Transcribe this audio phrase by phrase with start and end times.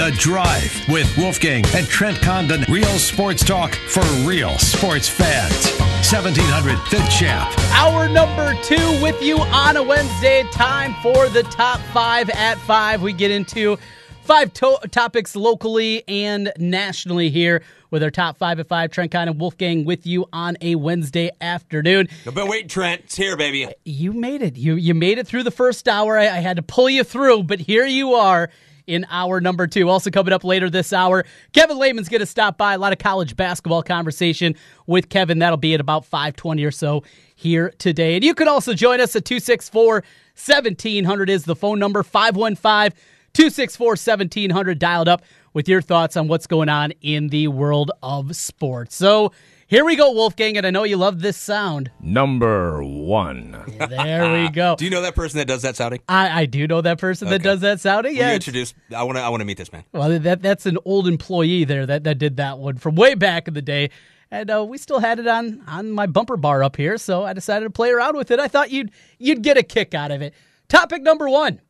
[0.00, 2.64] The Drive with Wolfgang and Trent Condon.
[2.70, 5.78] Real sports talk for real sports fans.
[6.10, 7.52] 1700 The Champ.
[7.74, 10.44] Hour number two with you on a Wednesday.
[10.52, 13.02] Time for the top five at five.
[13.02, 13.76] We get into
[14.22, 18.92] five to- topics locally and nationally here with our top five at five.
[18.92, 22.08] Trent Condon, Wolfgang with you on a Wednesday afternoon.
[22.24, 23.68] But wait, Trent, it's here, baby.
[23.84, 24.56] You made it.
[24.56, 26.16] You you made it through the first hour.
[26.16, 28.48] I, I had to pull you through, but here you are
[28.90, 29.88] in hour number two.
[29.88, 32.74] Also coming up later this hour, Kevin Lehman's going to stop by.
[32.74, 35.38] A lot of college basketball conversation with Kevin.
[35.38, 37.04] That'll be at about 520 or so
[37.36, 38.16] here today.
[38.16, 42.98] And you can also join us at 264 1700 is the phone number, 515
[43.32, 45.22] 264 1700 dialed up
[45.52, 48.96] with your thoughts on what's going on in the world of sports.
[48.96, 49.32] So
[49.70, 51.92] here we go, Wolfgang, and I know you love this sound.
[52.00, 53.52] Number one.
[53.78, 54.74] There we go.
[54.78, 56.00] Do you know that person that does that sounding?
[56.08, 58.16] I, I do know that person that does that sounding.
[58.16, 58.74] Yeah, you it's- introduce?
[58.94, 59.22] I want to.
[59.22, 59.84] I want to meet this man.
[59.92, 63.46] Well, that that's an old employee there that, that did that one from way back
[63.46, 63.90] in the day,
[64.32, 67.32] and uh, we still had it on on my bumper bar up here, so I
[67.32, 68.40] decided to play around with it.
[68.40, 70.34] I thought you'd you'd get a kick out of it.
[70.68, 71.60] Topic number one: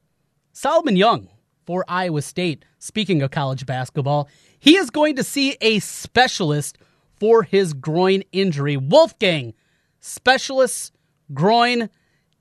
[0.54, 1.28] Solomon Young
[1.66, 2.64] for Iowa State.
[2.78, 4.26] Speaking of college basketball,
[4.58, 6.78] he is going to see a specialist
[7.20, 8.76] for his groin injury.
[8.76, 9.54] Wolfgang,
[10.00, 10.96] specialist
[11.32, 11.90] groin.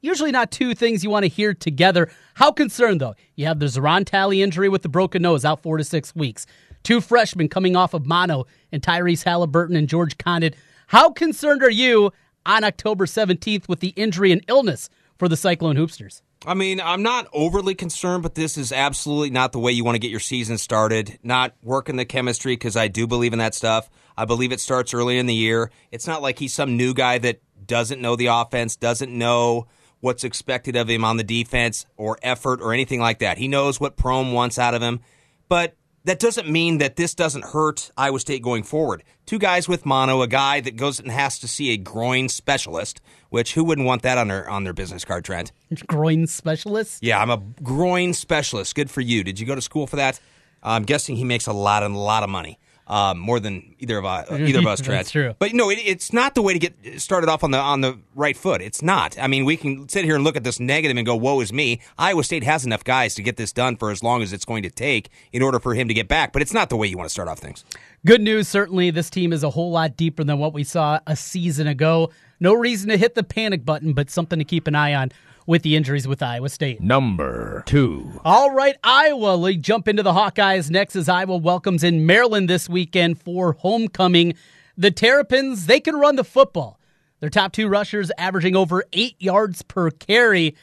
[0.01, 2.09] Usually not two things you want to hear together.
[2.35, 3.15] How concerned, though?
[3.35, 6.47] You have the Zoran Talley injury with the broken nose out four to six weeks.
[6.83, 10.55] Two freshmen coming off of mono and Tyrese Haliburton and George Conditt.
[10.87, 12.11] How concerned are you
[12.45, 16.21] on October 17th with the injury and illness for the Cyclone Hoopsters?
[16.45, 19.95] I mean, I'm not overly concerned, but this is absolutely not the way you want
[19.95, 21.19] to get your season started.
[21.21, 23.89] Not working the chemistry because I do believe in that stuff.
[24.17, 25.69] I believe it starts early in the year.
[25.91, 29.67] It's not like he's some new guy that doesn't know the offense, doesn't know
[29.99, 33.37] what's expected of him on the defense or effort or anything like that.
[33.37, 35.01] He knows what Prohm wants out of him,
[35.49, 39.03] but that doesn't mean that this doesn't hurt Iowa State going forward.
[39.25, 43.01] Two guys with mono, a guy that goes and has to see a groin specialist,
[43.29, 45.51] which who wouldn't want that on their on their business card, Trent?
[45.87, 47.03] Groin specialist?
[47.03, 48.75] Yeah, I'm a groin specialist.
[48.75, 49.23] Good for you.
[49.23, 50.19] Did you go to school for that?
[50.61, 53.97] I'm guessing he makes a lot and a lot of money, um, more than either
[53.97, 54.29] of us.
[54.31, 54.99] Either of us, Trent.
[54.99, 55.33] That's true.
[55.39, 57.97] But no, it, it's not the way to get started off on the on the
[58.15, 58.61] right foot.
[58.61, 59.17] It's not.
[59.17, 61.53] I mean, we can sit here and look at this negative and go, "Woe is
[61.53, 64.45] me." Iowa State has enough guys to get this done for as long as it's
[64.45, 66.33] going to take in order for him to get back.
[66.33, 67.63] But it's not the way you want to start off things.
[68.05, 71.15] Good news, certainly, this team is a whole lot deeper than what we saw a
[71.15, 72.11] season ago.
[72.39, 75.11] No reason to hit the panic button, but something to keep an eye on
[75.45, 76.79] with the injuries with Iowa State.
[76.79, 78.21] Number two.
[78.23, 79.37] All right, Iowa.
[79.37, 84.35] We jump into the Hawkeyes next as Iowa welcomes in Maryland this weekend for homecoming.
[84.77, 86.79] The Terrapins, they can run the football.
[87.19, 90.55] Their top two rushers averaging over eight yards per carry.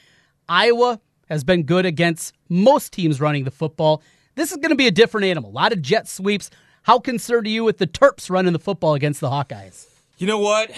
[0.48, 4.02] Iowa has been good against most teams running the football.
[4.36, 5.50] This is going to be a different animal.
[5.50, 6.48] A lot of jet sweeps.
[6.84, 9.88] How concerned are you with the Terps running the football against the Hawkeyes?
[10.18, 10.70] You know what?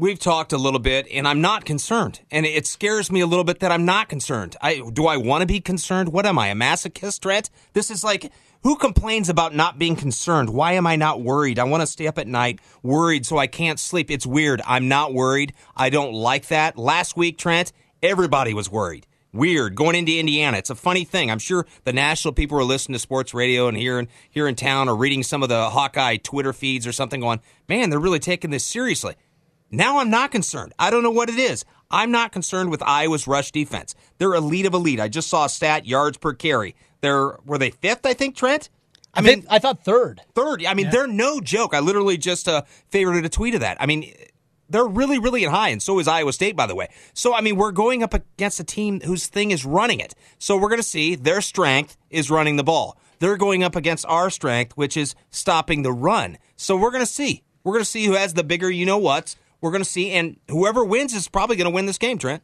[0.00, 2.20] We've talked a little bit, and I'm not concerned.
[2.30, 4.56] And it scares me a little bit that I'm not concerned.
[4.62, 6.08] I do I want to be concerned?
[6.08, 7.50] What am I, a masochist, Trent?
[7.74, 10.48] This is like who complains about not being concerned?
[10.48, 11.58] Why am I not worried?
[11.58, 14.10] I want to stay up at night worried so I can't sleep.
[14.10, 14.62] It's weird.
[14.64, 15.52] I'm not worried.
[15.76, 16.78] I don't like that.
[16.78, 17.70] Last week, Trent,
[18.02, 19.06] everybody was worried.
[19.34, 20.56] Weird going into Indiana.
[20.56, 21.30] It's a funny thing.
[21.30, 24.54] I'm sure the national people are listening to sports radio and here in here in
[24.54, 28.18] town or reading some of the Hawkeye Twitter feeds or something, going, "Man, they're really
[28.18, 29.14] taking this seriously."
[29.70, 30.72] Now I'm not concerned.
[30.78, 31.64] I don't know what it is.
[31.90, 33.94] I'm not concerned with Iowa's rush defense.
[34.18, 35.00] They're elite of elite.
[35.00, 36.76] I just saw a stat yards per carry.
[37.00, 38.06] They're were they fifth?
[38.06, 38.68] I think Trent.
[39.12, 40.20] I, mean, I thought third.
[40.36, 40.64] third.
[40.64, 41.74] I mean, they're no joke.
[41.74, 43.76] I literally just uh, favorited a tweet of that.
[43.80, 44.14] I mean,
[44.68, 46.88] they're really, really high, and so is Iowa State, by the way.
[47.12, 50.14] So, I mean, we're going up against a team whose thing is running it.
[50.38, 52.96] So, we're going to see their strength is running the ball.
[53.18, 56.38] They're going up against our strength, which is stopping the run.
[56.56, 57.42] So, we're going to see.
[57.64, 59.36] We're going to see who has the bigger you know what's.
[59.60, 62.42] We're going to see, and whoever wins is probably going to win this game, Trent.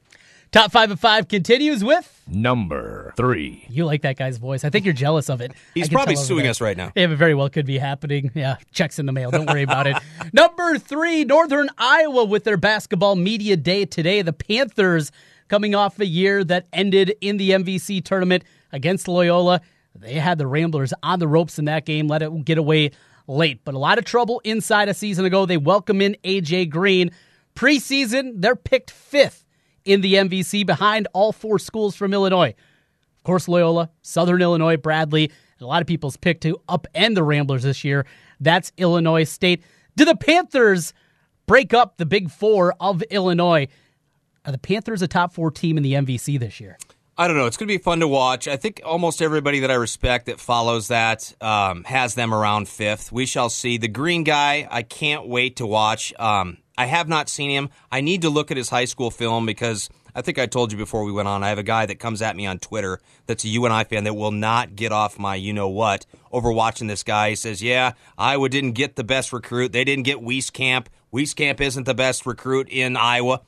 [0.53, 2.23] Top five of five continues with.
[2.29, 3.67] Number three.
[3.69, 4.65] You like that guy's voice.
[4.65, 5.53] I think you're jealous of it.
[5.75, 6.93] He's probably suing us right now.
[6.95, 8.31] Yeah, it very well could be happening.
[8.35, 9.31] Yeah, checks in the mail.
[9.31, 9.97] Don't worry about it.
[10.33, 14.23] Number three, Northern Iowa with their basketball media day today.
[14.23, 15.11] The Panthers
[15.49, 19.61] coming off a year that ended in the MVC tournament against Loyola.
[19.95, 22.93] They had the Ramblers on the ropes in that game, let it get away
[23.27, 23.61] late.
[23.65, 25.47] But a lot of trouble inside a season ago.
[25.47, 27.11] They welcome in AJ Green.
[27.55, 29.45] Preseason, they're picked fifth
[29.85, 32.55] in the MVC behind all four schools from Illinois.
[33.17, 37.23] Of course, Loyola, Southern Illinois, Bradley, and a lot of people's pick to upend the
[37.23, 38.07] Ramblers this year.
[38.41, 39.63] That's Illinois State.
[39.97, 40.93] Do the Panthers
[41.47, 43.69] break up the big four of Illinois?
[44.45, 46.77] Are the Panthers a top four team in the MVC this year?
[47.19, 47.47] I don't know.
[47.47, 48.47] It's going to be fun to watch.
[48.47, 53.11] I think almost everybody that I respect that follows that um, has them around fifth.
[53.11, 53.79] We shall see.
[53.79, 56.13] The green guy, I can't wait to watch.
[56.19, 57.71] Um, I have not seen him.
[57.91, 60.79] I need to look at his high school film because I think I told you
[60.79, 61.43] before we went on.
[61.43, 64.15] I have a guy that comes at me on Twitter that's a UNI fan that
[64.15, 67.31] will not get off my you know what over watching this guy.
[67.31, 69.73] He says, "Yeah, Iowa didn't get the best recruit.
[69.73, 70.89] They didn't get Wieskamp.
[71.15, 73.41] Wieskamp isn't the best recruit in Iowa."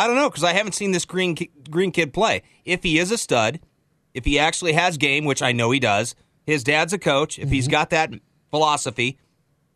[0.00, 1.36] I don't know because I haven't seen this green
[1.68, 2.42] green kid play.
[2.64, 3.60] If he is a stud,
[4.14, 6.14] if he actually has game, which I know he does,
[6.46, 7.38] his dad's a coach.
[7.38, 7.72] If he's mm-hmm.
[7.72, 8.10] got that
[8.50, 9.18] philosophy,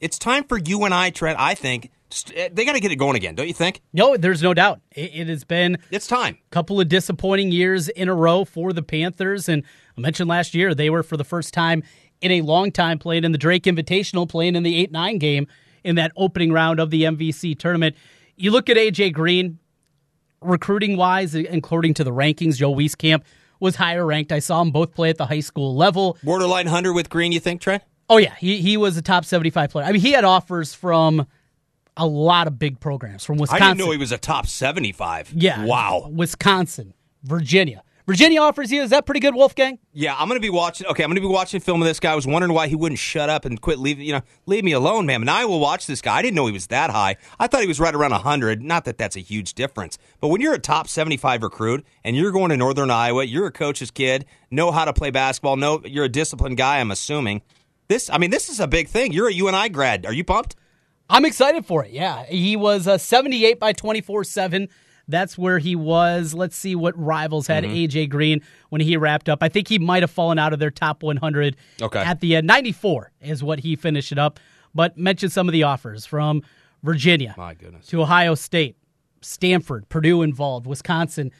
[0.00, 1.38] it's time for UNI, Trent.
[1.38, 1.91] I think
[2.35, 3.82] eh, they got to get it going again, don't you think?
[3.93, 4.81] No, there's no doubt.
[4.93, 6.38] It, it has been It's time.
[6.47, 9.62] a couple of disappointing years in a row for the Panthers, and
[9.94, 11.82] I mentioned last year they were for the first time
[12.23, 15.49] in a long time playing in the Drake Invitational, playing in the eight nine game
[15.85, 17.94] in that opening round of the MVC tournament.
[18.37, 19.59] You look at AJ Green,
[20.44, 23.23] recruiting wise, according to the rankings, Joe Wieskamp
[23.61, 24.31] was higher ranked.
[24.32, 26.19] I saw them both play at the high school level.
[26.23, 27.82] Borderline hunter with Green, you think, Trent?
[28.11, 29.87] Oh yeah, he he was a top seventy five player.
[29.87, 31.26] I mean, he had offers from
[31.96, 33.64] a lot of big programs from Wisconsin.
[33.64, 35.32] I didn't know he was a top seventy-five.
[35.35, 36.11] Yeah, Wow.
[36.12, 36.93] Wisconsin,
[37.23, 37.82] Virginia.
[38.06, 38.83] Virginia offers you.
[38.83, 39.79] Is that pretty good, Wolfgang?
[39.95, 40.87] Yeah, I'm gonna be watching.
[40.89, 42.12] Okay, I'm gonna be watching film of this guy.
[42.12, 44.05] I was wondering why he wouldn't shut up and quit leaving.
[44.05, 45.23] You know, leave me alone, man.
[45.23, 46.17] And I will watch this guy.
[46.17, 47.17] I didn't know he was that high.
[47.41, 48.62] I thought he was right around 100.
[48.62, 52.31] Not that that's a huge difference, but when you're a top 75 recruit and you're
[52.31, 55.56] going to Northern Iowa, you're a coach's kid, know how to play basketball.
[55.56, 56.81] Know you're a disciplined guy.
[56.81, 57.41] I'm assuming
[57.89, 58.11] this.
[58.11, 59.15] I mean, this is a big thing.
[59.15, 60.05] You're a UNI grad.
[60.05, 60.56] Are you pumped?
[61.09, 61.91] I'm excited for it.
[61.91, 64.69] Yeah, he was uh, 78 by 24 seven.
[65.09, 66.33] That's where he was.
[66.35, 67.75] Let's see what rivals had Mm-hmm.
[67.75, 68.41] AJ Green
[68.71, 69.43] when he wrapped up.
[69.43, 71.99] I think he might have fallen out of their top 100 Okay.
[72.01, 72.47] at the end.
[72.47, 74.41] 94 is what he finished it up.
[74.75, 76.43] But mention some of the offers from
[76.83, 77.87] Virginia My goodness.
[77.89, 78.77] to Ohio State,
[79.21, 81.31] Stanford, Purdue involved, Wisconsin.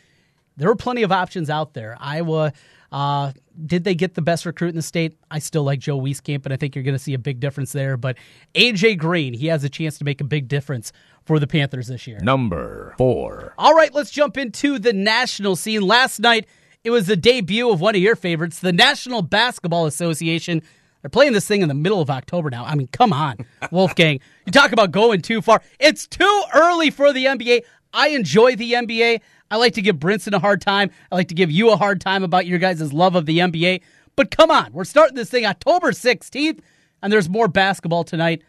[0.56, 1.97] There were plenty of options out there.
[2.01, 2.53] Iowa,
[2.93, 3.33] uh,
[3.67, 5.17] did they get the best recruit in the state?
[5.31, 7.73] I still like Joe Wieskamp, and I think you're going to see a big difference
[7.73, 7.97] there.
[7.97, 8.17] But
[8.55, 10.93] AJ Green, he has a chance to make a big difference
[11.25, 12.19] for the Panthers this year.
[12.21, 13.55] Number four.
[13.59, 15.83] All right, let's jump into the national scene.
[15.83, 16.47] Last night,
[16.85, 20.62] it was the debut of one of your favorites, the National Basketball Association.
[21.03, 22.65] They're playing this thing in the middle of October now.
[22.65, 23.39] I mean, come on,
[23.71, 24.21] Wolfgang.
[24.47, 25.62] You talk about going too far.
[25.81, 27.62] It's too early for the NBA.
[27.93, 29.21] I enjoy the NBA.
[29.55, 30.91] I like to give Brinson a hard time.
[31.12, 33.83] I like to give you a hard time about your guys' love of the NBA.
[34.17, 36.59] But come on, we're starting this thing October 16th,
[37.01, 38.43] and there's more basketball tonight.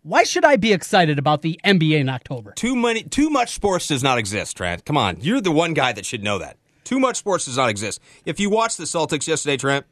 [0.00, 2.52] Why should I be excited about the NBA in October?
[2.52, 4.86] Too many, too much sports does not exist, Trent.
[4.86, 6.56] Come on, you're the one guy that should know that.
[6.82, 8.00] Too much sports does not exist.
[8.24, 9.84] If you watched the Celtics yesterday, Trent,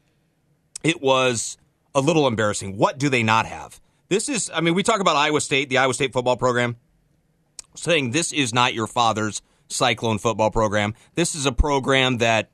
[0.83, 1.59] it was
[1.93, 2.77] a little embarrassing.
[2.77, 3.79] What do they not have?
[4.09, 6.77] This is, I mean, we talk about Iowa State, the Iowa State football program,
[7.75, 10.93] saying this is not your father's Cyclone football program.
[11.15, 12.51] This is a program that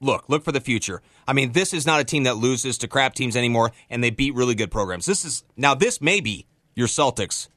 [0.00, 1.02] look, look for the future.
[1.26, 4.10] I mean, this is not a team that loses to crap teams anymore, and they
[4.10, 5.06] beat really good programs.
[5.06, 7.48] This is now this may be your Celtics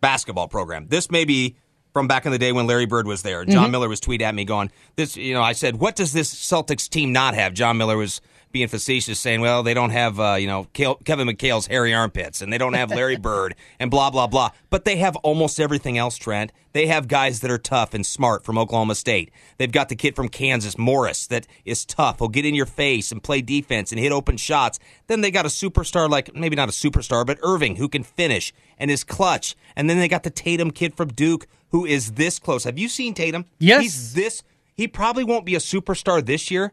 [0.00, 0.86] basketball program.
[0.88, 1.56] This may be
[1.92, 3.44] from back in the day when Larry Bird was there.
[3.44, 3.72] John mm-hmm.
[3.72, 6.88] Miller was tweeting at me going, "This, you know," I said, "What does this Celtics
[6.88, 8.20] team not have?" John Miller was
[8.54, 12.50] being facetious, saying, "Well, they don't have, uh, you know, Kevin McHale's hairy armpits, and
[12.50, 16.16] they don't have Larry Bird, and blah blah blah." But they have almost everything else.
[16.16, 19.30] Trent, they have guys that are tough and smart from Oklahoma State.
[19.58, 22.20] They've got the kid from Kansas, Morris, that is tough.
[22.20, 24.78] He'll get in your face and play defense and hit open shots.
[25.08, 28.54] Then they got a superstar like maybe not a superstar, but Irving who can finish
[28.78, 29.54] and is clutch.
[29.76, 32.62] And then they got the Tatum kid from Duke who is this close.
[32.62, 33.46] Have you seen Tatum?
[33.58, 33.82] Yes.
[33.82, 34.44] He's this.
[34.76, 36.72] He probably won't be a superstar this year,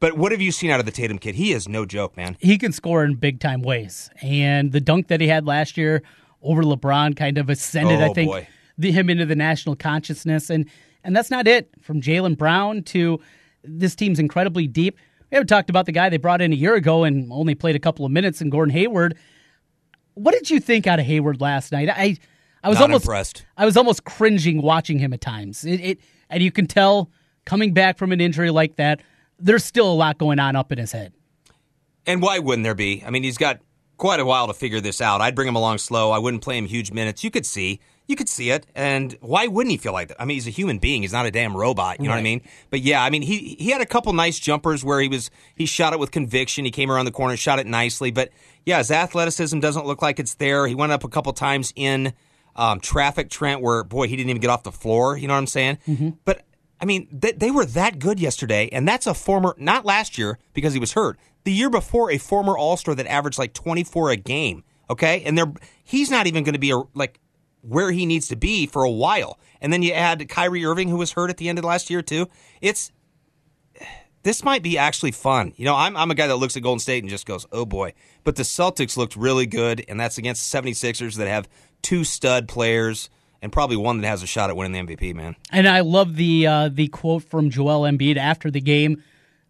[0.00, 1.34] but what have you seen out of the Tatum kid?
[1.36, 2.36] He is no joke, man.
[2.40, 4.10] he can score in big time ways.
[4.22, 6.02] And the dunk that he had last year
[6.42, 10.50] over LeBron kind of ascended, Oh, I think, the, him into the national consciousness.
[10.50, 10.68] And
[11.04, 11.70] and that's not it.
[11.80, 13.20] From Jaylen Brown to
[13.62, 14.96] this team's incredibly deep.
[15.30, 17.76] We haven't talked about the guy they brought in a year ago and only played
[17.76, 19.16] a couple of minutes in Gordon Hayward.
[20.14, 21.88] What did you think out of Hayward last night?
[21.88, 22.16] I
[22.62, 23.46] I was Not almost impressed.
[23.56, 25.64] I was almost cringing watching him at times.
[25.64, 27.10] It, it and you can tell
[27.44, 29.00] coming back from an injury like that,
[29.40, 31.12] there's still a lot going on up in his head.
[32.06, 33.02] And why wouldn't there be?
[33.04, 33.60] I mean, he's got
[33.96, 35.20] quite a while to figure this out.
[35.20, 36.10] I'd bring him along slow.
[36.10, 37.22] I wouldn't play him huge minutes.
[37.22, 37.80] You could see.
[38.06, 38.66] You could see it.
[38.74, 40.20] And why wouldn't he feel like that?
[40.20, 41.02] I mean, he's a human being.
[41.02, 42.00] He's not a damn robot.
[42.00, 42.40] You know what I mean?
[42.70, 45.66] But yeah, I mean, he he had a couple nice jumpers where he was he
[45.66, 46.64] shot it with conviction.
[46.64, 48.10] He came around the corner, shot it nicely.
[48.10, 48.30] But
[48.66, 50.66] yeah, his athleticism doesn't look like it's there.
[50.66, 52.14] He went up a couple times in
[52.56, 55.16] um, traffic, Trent, where boy, he didn't even get off the floor.
[55.16, 55.78] You know what I'm saying?
[56.24, 56.42] But
[56.80, 60.38] I mean, they, they were that good yesterday, and that's a former, not last year
[60.54, 61.18] because he was hurt.
[61.44, 64.64] The year before, a former All Star that averaged like 24 a game.
[64.88, 65.52] Okay, and they're
[65.84, 67.20] he's not even going to be a, like
[67.62, 69.38] where he needs to be for a while.
[69.60, 72.02] And then you add Kyrie Irving, who was hurt at the end of last year
[72.02, 72.26] too.
[72.60, 72.90] It's
[74.22, 75.52] this might be actually fun.
[75.56, 77.64] You know, I'm, I'm a guy that looks at Golden State and just goes, oh
[77.64, 77.94] boy.
[78.24, 81.48] But the Celtics looked really good, and that's against the 76ers that have
[81.82, 83.08] two stud players
[83.42, 85.36] and probably one that has a shot at winning the MVP, man.
[85.50, 89.02] And I love the uh, the quote from Joel Embiid after the game.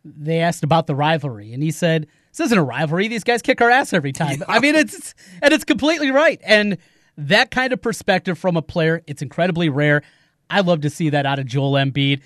[0.05, 3.09] They asked about the rivalry, and he said, "This isn't a rivalry.
[3.09, 6.41] These guys kick our ass every time." I mean, it's and it's completely right.
[6.45, 6.79] And
[7.17, 10.03] that kind of perspective from a player, it's incredibly rare.
[10.49, 12.23] I love to see that out of Joel Embiid.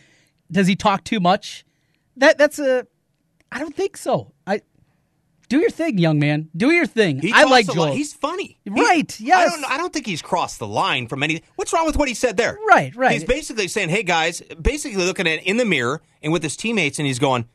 [0.50, 1.64] Does he talk too much?
[2.16, 2.86] That that's a.
[3.50, 4.32] I don't think so.
[4.46, 4.62] I
[5.48, 6.48] do your thing, young man.
[6.56, 7.20] Do your thing.
[7.20, 7.92] He I like Joel.
[7.92, 8.58] He's funny.
[8.64, 9.64] He- Right, I don't.
[9.72, 11.42] I don't think he's crossed the line from any.
[11.56, 12.58] What's wrong with what he said there?
[12.68, 13.12] Right, right.
[13.12, 16.98] He's basically saying, "Hey guys," basically looking at in the mirror and with his teammates,
[16.98, 17.46] and he's going,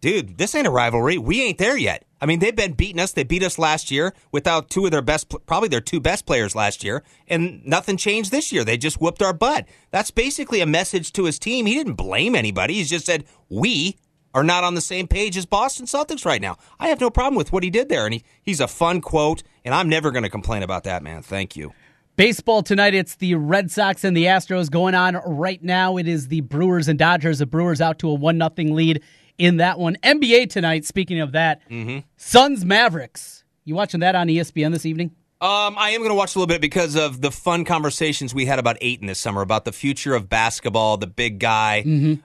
[0.00, 1.18] "Dude, this ain't a rivalry.
[1.18, 3.12] We ain't there yet." I mean, they've been beating us.
[3.12, 6.54] They beat us last year without two of their best, probably their two best players
[6.54, 8.62] last year, and nothing changed this year.
[8.62, 9.66] They just whooped our butt.
[9.90, 11.64] That's basically a message to his team.
[11.64, 12.74] He didn't blame anybody.
[12.74, 13.96] He just said, "We
[14.34, 17.36] are not on the same page as Boston Celtics right now." I have no problem
[17.36, 20.22] with what he did there, and he, he's a fun quote, and I'm never going
[20.24, 21.22] to complain about that, man.
[21.22, 21.72] Thank you.
[22.16, 25.96] Baseball tonight, it's the Red Sox and the Astros going on right now.
[25.96, 27.38] It is the Brewers and Dodgers.
[27.38, 29.02] The Brewers out to a 1 0 lead
[29.38, 29.96] in that one.
[30.02, 32.00] NBA tonight, speaking of that, mm-hmm.
[32.16, 33.44] Suns Mavericks.
[33.64, 35.12] You watching that on ESPN this evening?
[35.42, 38.44] Um, I am going to watch a little bit because of the fun conversations we
[38.44, 41.80] had about Ayton this summer about the future of basketball, the big guy.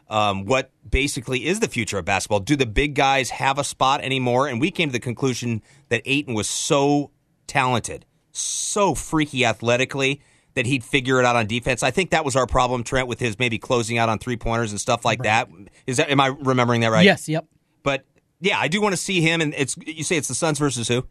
[0.10, 2.42] Um, what basically is the future of basketball?
[2.42, 4.48] Do the big guys have a spot anymore?
[4.50, 7.12] And we came to the conclusion that Ayton was so
[7.48, 10.20] talented, so freaky athletically
[10.56, 11.84] that he'd figure it out on defense.
[11.84, 14.72] I think that was our problem, Trent, with his maybe closing out on three pointers
[14.72, 15.48] and stuff like that.
[15.88, 17.06] Is that am I remembering that right?
[17.06, 17.46] Yes, yep.
[17.82, 18.04] But
[18.42, 19.40] yeah, I do want to see him.
[19.40, 21.06] And it's you say it's the Suns versus who?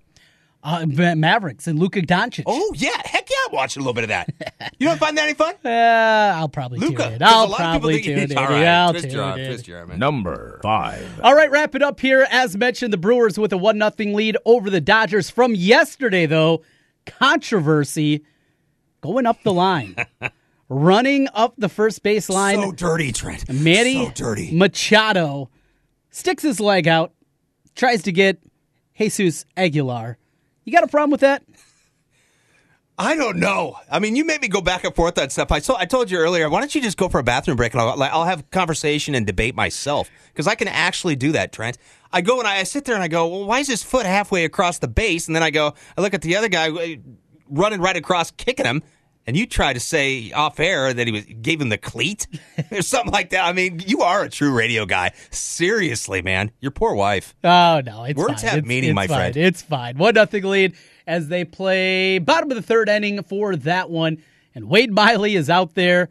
[0.66, 2.44] Uh, Mavericks and Luka Doncic.
[2.47, 4.30] Oh yeah, heck yeah, I'm watching a little bit of that.
[4.78, 5.54] You don't find that any fun?
[5.64, 7.02] Uh, I'll probably Luka.
[7.04, 7.23] tune in.
[7.23, 8.38] I'll a lot probably think tune in.
[8.38, 9.47] All right, I'll twist tune your arm, in.
[9.47, 9.99] twist your arm.
[9.99, 11.21] Number five.
[11.23, 12.26] All right, wrap it up here.
[12.30, 15.28] As mentioned, the Brewers with a 1 0 lead over the Dodgers.
[15.30, 16.62] From yesterday, though,
[17.06, 18.25] controversy
[19.02, 19.97] going up the line.
[20.71, 22.56] Running up the first base line.
[22.56, 23.52] So dirty, Trent.
[23.52, 24.50] Manny So dirty.
[24.56, 25.50] Machado
[26.11, 27.12] sticks his leg out,
[27.75, 28.38] tries to get
[28.99, 30.16] Jesus Aguilar.
[30.64, 31.42] You got a problem with that?
[32.97, 33.76] I don't know.
[33.90, 35.50] I mean, you made me go back and forth on stuff.
[35.50, 36.49] I told, I told you earlier.
[36.49, 39.16] Why don't you just go for a bathroom break and I'll, like, I'll have conversation
[39.16, 41.76] and debate myself because I can actually do that, Trent.
[42.12, 44.06] I go and I, I sit there and I go, well, why is his foot
[44.06, 45.26] halfway across the base?
[45.26, 46.97] And then I go, I look at the other guy uh,
[47.50, 48.85] running right across, kicking him.
[49.26, 52.26] And you try to say off air that he was gave him the cleat
[52.71, 53.45] or something like that.
[53.47, 55.12] I mean, you are a true radio guy.
[55.31, 57.35] Seriously, man, your poor wife.
[57.43, 58.50] Oh no, it's Words fine.
[58.50, 59.33] have It's- meaning, it's my fine.
[59.33, 59.37] friend.
[59.38, 59.97] It's fine.
[59.97, 60.75] One nothing lead
[61.07, 64.19] as they play bottom of the third inning for that one,
[64.54, 66.11] and Wade Miley is out there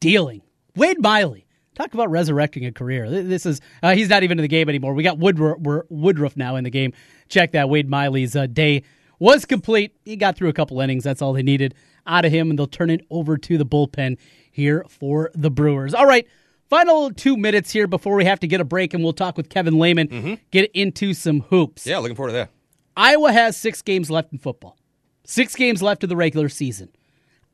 [0.00, 0.42] dealing.
[0.76, 3.08] Wade Miley, talk about resurrecting a career.
[3.08, 4.92] This is uh, he's not even in the game anymore.
[4.94, 5.58] We got Woodruff,
[5.88, 6.92] Woodruff now in the game.
[7.28, 7.68] Check that.
[7.68, 8.82] Wade Miley's uh, day
[9.18, 9.94] was complete.
[10.04, 11.04] He got through a couple innings.
[11.04, 11.74] That's all they needed
[12.06, 14.18] out of him, and they'll turn it over to the bullpen
[14.50, 15.94] here for the Brewers.
[15.94, 16.26] All right.
[16.70, 19.50] Final two minutes here before we have to get a break, and we'll talk with
[19.50, 20.34] Kevin Lehman, mm-hmm.
[20.50, 21.86] get into some hoops.
[21.86, 22.50] Yeah, looking forward to that.
[22.96, 24.78] Iowa has six games left in football,
[25.24, 26.88] six games left of the regular season.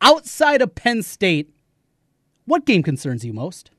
[0.00, 1.50] Outside of Penn State,
[2.44, 3.70] what game concerns you most?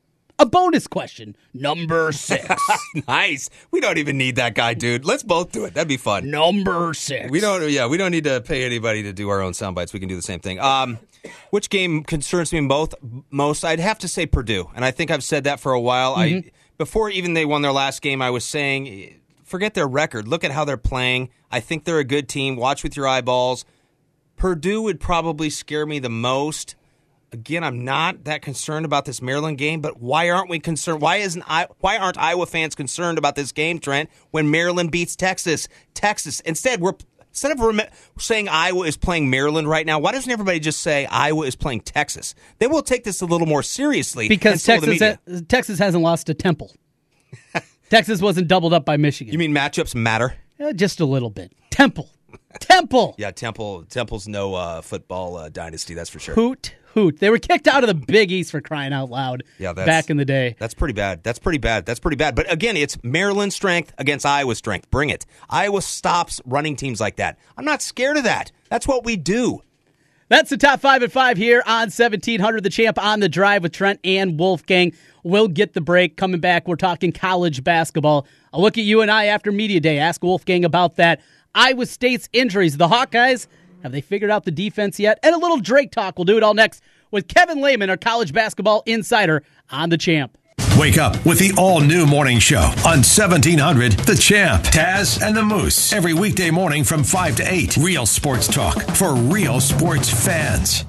[0.42, 1.36] A bonus question.
[1.54, 2.48] Number six.
[3.08, 3.48] nice.
[3.70, 5.06] We don't even need that guy, dude.
[5.06, 5.76] Let's both do it.
[5.76, 6.32] That'd be fun.
[6.32, 7.30] Number six.
[7.30, 7.70] We don't.
[7.70, 9.94] Yeah, we don't need to pay anybody to do our own sound bites.
[9.94, 10.60] We can do the same thing.
[10.60, 10.98] Um,
[11.52, 12.96] which game concerns me both
[13.30, 13.64] most?
[13.64, 16.16] I'd have to say Purdue, and I think I've said that for a while.
[16.16, 20.28] I before even they won their last game, I was saying, forget their record.
[20.28, 21.30] Look at how they're playing.
[21.52, 22.56] I think they're a good team.
[22.56, 23.64] Watch with your eyeballs.
[24.38, 26.76] Purdue would probably scare me the most.
[27.34, 31.02] Again, I'm not that concerned about this Maryland game, but why aren't we concerned?
[31.02, 31.68] Why isn't I?
[31.80, 34.10] Why aren't Iowa fans concerned about this game, Trent?
[34.32, 36.42] When Maryland beats Texas, Texas.
[36.42, 36.92] Instead, we're
[37.30, 37.88] instead of rem-
[38.20, 39.98] saying Iowa is playing Maryland right now.
[39.98, 42.36] Why doesn't everybody just say Iowa is playing Texas?
[42.60, 45.80] They will take this a little more seriously because so will the Texas ha- Texas
[45.80, 46.74] hasn't lost to Temple.
[47.90, 49.32] Texas wasn't doubled up by Michigan.
[49.32, 50.36] You mean matchups matter?
[50.60, 51.54] Eh, just a little bit.
[51.70, 52.10] Temple.
[52.60, 53.16] Temple.
[53.18, 53.84] Yeah, Temple.
[53.90, 55.94] Temple's no uh, football uh, dynasty.
[55.94, 56.36] That's for sure.
[56.36, 57.20] Hoot hoot.
[57.20, 59.44] They were kicked out of the Big East for crying out loud.
[59.60, 60.56] Yeah, that's- back in the day.
[60.60, 61.24] That's pretty bad.
[61.24, 61.86] That's pretty bad.
[61.86, 62.36] That's pretty bad.
[62.36, 64.90] But again, it's Maryland strength against Iowa strength.
[64.92, 65.26] Bring it.
[65.50, 67.38] Iowa stops running teams like that.
[67.58, 68.52] I'm not scared of that.
[68.70, 69.62] That's what we do.
[70.30, 72.64] That's the top five at five here on 1700.
[72.64, 74.94] The champ on the drive with Trent and Wolfgang.
[75.24, 76.16] We'll get the break.
[76.16, 78.26] Coming back, we're talking college basketball.
[78.54, 79.98] I'll look at UNI after Media Day.
[80.00, 81.20] Ask Wolfgang about that.
[81.54, 82.78] Iowa State's injuries.
[82.78, 83.48] The Hawkeyes,
[83.84, 85.20] have they figured out the defense yet?
[85.24, 86.18] And a little Drake talk.
[86.18, 90.38] We'll do it all next with Kevin Lehman, our college basketball insider on the champ.
[90.78, 95.44] Wake up with the all new morning show on 1700 The Champ, Taz, and the
[95.44, 95.92] Moose.
[95.92, 97.78] Every weekday morning from 5 to 8.
[97.78, 100.86] Real sports talk for real sports fans.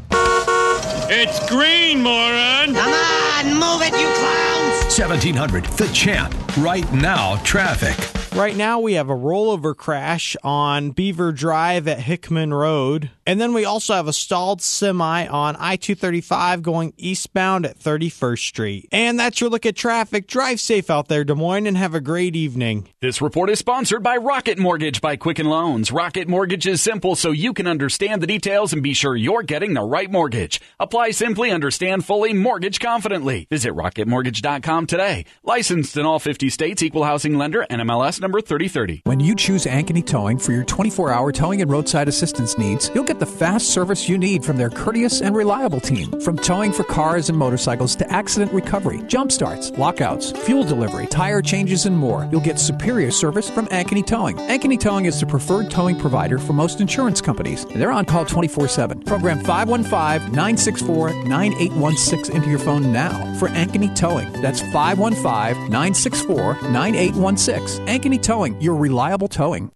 [1.10, 2.74] It's green, moron!
[2.74, 4.98] Come on, move it, you clowns!
[4.98, 6.34] 1700 The Champ.
[6.58, 7.96] Right now, traffic.
[8.34, 13.10] Right now, we have a rollover crash on Beaver Drive at Hickman Road.
[13.26, 18.38] And then we also have a stalled semi on I 235 going eastbound at 31st
[18.38, 18.88] Street.
[18.90, 20.26] And that's your look at traffic.
[20.26, 22.88] Drive safe out there, Des Moines, and have a great evening.
[23.00, 25.92] This report is sponsored by Rocket Mortgage by Quicken Loans.
[25.92, 29.74] Rocket Mortgage is simple so you can understand the details and be sure you're getting
[29.74, 30.58] the right mortgage.
[30.80, 33.46] Apply simply, understand fully, mortgage confidently.
[33.48, 35.24] Visit rocketmortgage.com today.
[35.42, 39.00] Licensed in all 50 states, equal housing lender, NMLS number 3030.
[39.04, 43.04] When you choose Ankeny Towing for your 24 hour towing and roadside assistance needs, you'll
[43.04, 46.20] get the fast service you need from their courteous and reliable team.
[46.20, 51.40] From towing for cars and motorcycles to accident recovery, jump starts, lockouts, fuel delivery, tire
[51.40, 54.36] changes, and more, you'll get superior service from Ankeny Towing.
[54.36, 57.64] Ankeny Towing is the preferred towing provider for most insurance companies.
[57.74, 59.00] They're on call 24 7.
[59.04, 64.32] Program 515 964 9816 into your phone now for Ankeny Towing.
[64.42, 67.86] That's 515 964 9816.
[67.86, 69.70] Ankeny Towing, your reliable towing.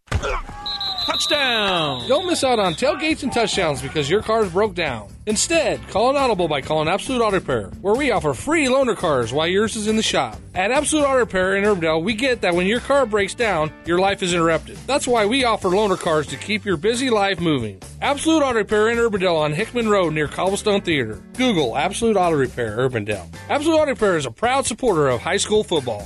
[1.07, 2.09] Touchdown!
[2.09, 5.09] Don't miss out on tailgates and touchdowns because your car's broke down.
[5.27, 9.33] Instead, call an audible by calling Absolute Auto Repair, where we offer free loaner cars
[9.33, 10.37] while yours is in the shop.
[10.53, 14.01] At Absolute Auto Repair in Urbandale, we get that when your car breaks down, your
[14.01, 14.79] life is interrupted.
[14.89, 17.81] That's why we offer loaner cars to keep your busy life moving.
[18.03, 21.23] Absolute Auto Repair in Urbandale on Hickman Road near Cobblestone Theater.
[21.35, 23.33] Google Absolute Auto Repair Urbandale.
[23.49, 26.05] Absolute Auto Repair is a proud supporter of high school football.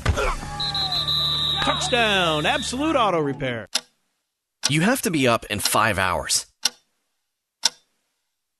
[1.64, 2.44] Touchdown!
[2.44, 3.66] Absolute Auto Repair.
[4.70, 6.46] You have to be up in five hours.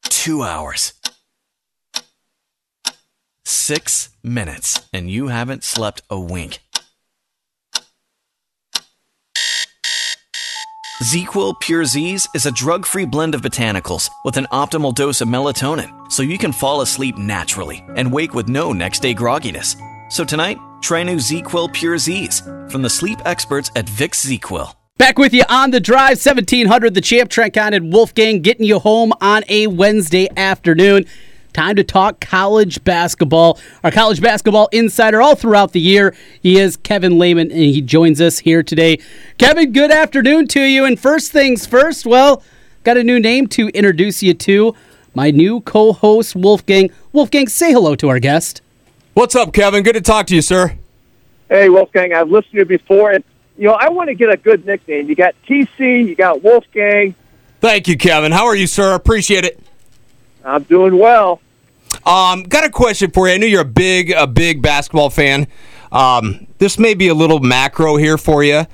[0.02, 0.92] Two hours.
[3.44, 6.58] Six minutes, and you haven't slept a wink.
[11.04, 15.28] ZQuil Pure Z's is a drug free blend of botanicals with an optimal dose of
[15.28, 19.76] melatonin so you can fall asleep naturally and wake with no next day grogginess.
[20.10, 24.74] So tonight, try new ZQuil Pure Z's from the sleep experts at Vicks ZQuil.
[25.00, 28.78] Back with you on the drive, 1700, the champ Trent Con and Wolfgang getting you
[28.78, 31.06] home on a Wednesday afternoon.
[31.54, 33.58] Time to talk college basketball.
[33.82, 36.14] Our college basketball insider all throughout the year.
[36.42, 38.98] He is Kevin Lehman, and he joins us here today.
[39.38, 40.84] Kevin, good afternoon to you.
[40.84, 42.42] And first things first, well,
[42.84, 44.74] got a new name to introduce you to.
[45.14, 46.90] My new co host, Wolfgang.
[47.14, 48.60] Wolfgang, say hello to our guest.
[49.14, 49.82] What's up, Kevin?
[49.82, 50.76] Good to talk to you, sir.
[51.48, 52.12] Hey, Wolfgang.
[52.12, 53.24] I've listened to you before, and
[53.60, 55.08] you know I want to get a good nickname.
[55.08, 57.14] You got TC, you got Wolfgang.
[57.60, 58.32] Thank you, Kevin.
[58.32, 58.94] How are you, sir?
[58.94, 59.60] Appreciate it.
[60.42, 61.42] I'm doing well.
[62.06, 63.34] Um, got a question for you.
[63.34, 65.46] I know you're a big, a big basketball fan.
[65.92, 68.64] Um, this may be a little macro here for you.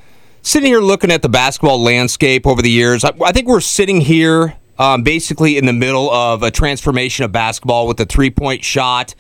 [0.43, 4.01] Sitting here looking at the basketball landscape over the years, I, I think we're sitting
[4.01, 8.63] here um, basically in the middle of a transformation of basketball with the three point
[8.63, 9.17] shot.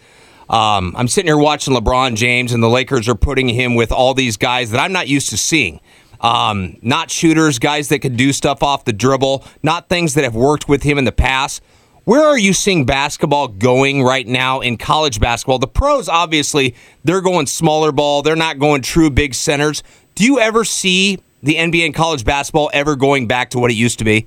[0.49, 4.15] Um, I'm sitting here watching LeBron James, and the Lakers are putting him with all
[4.15, 5.81] these guys that I'm not used to seeing.
[6.21, 10.35] Um, not shooters, guys that can do stuff off the dribble, not things that have
[10.35, 11.63] worked with him in the past.
[12.05, 15.59] Where are you seeing basketball going right now in college basketball?
[15.59, 18.23] The pros, obviously, they're going smaller ball.
[18.23, 19.83] They're not going true big centers.
[20.15, 23.75] Do you ever see the NBA and college basketball ever going back to what it
[23.75, 24.27] used to be?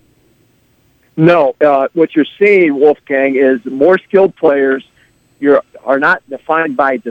[1.16, 4.86] No, uh, what you're seeing, Wolfgang, is more skilled players.
[5.40, 7.02] You are not defined by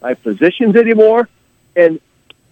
[0.00, 1.28] by positions anymore,
[1.76, 2.00] and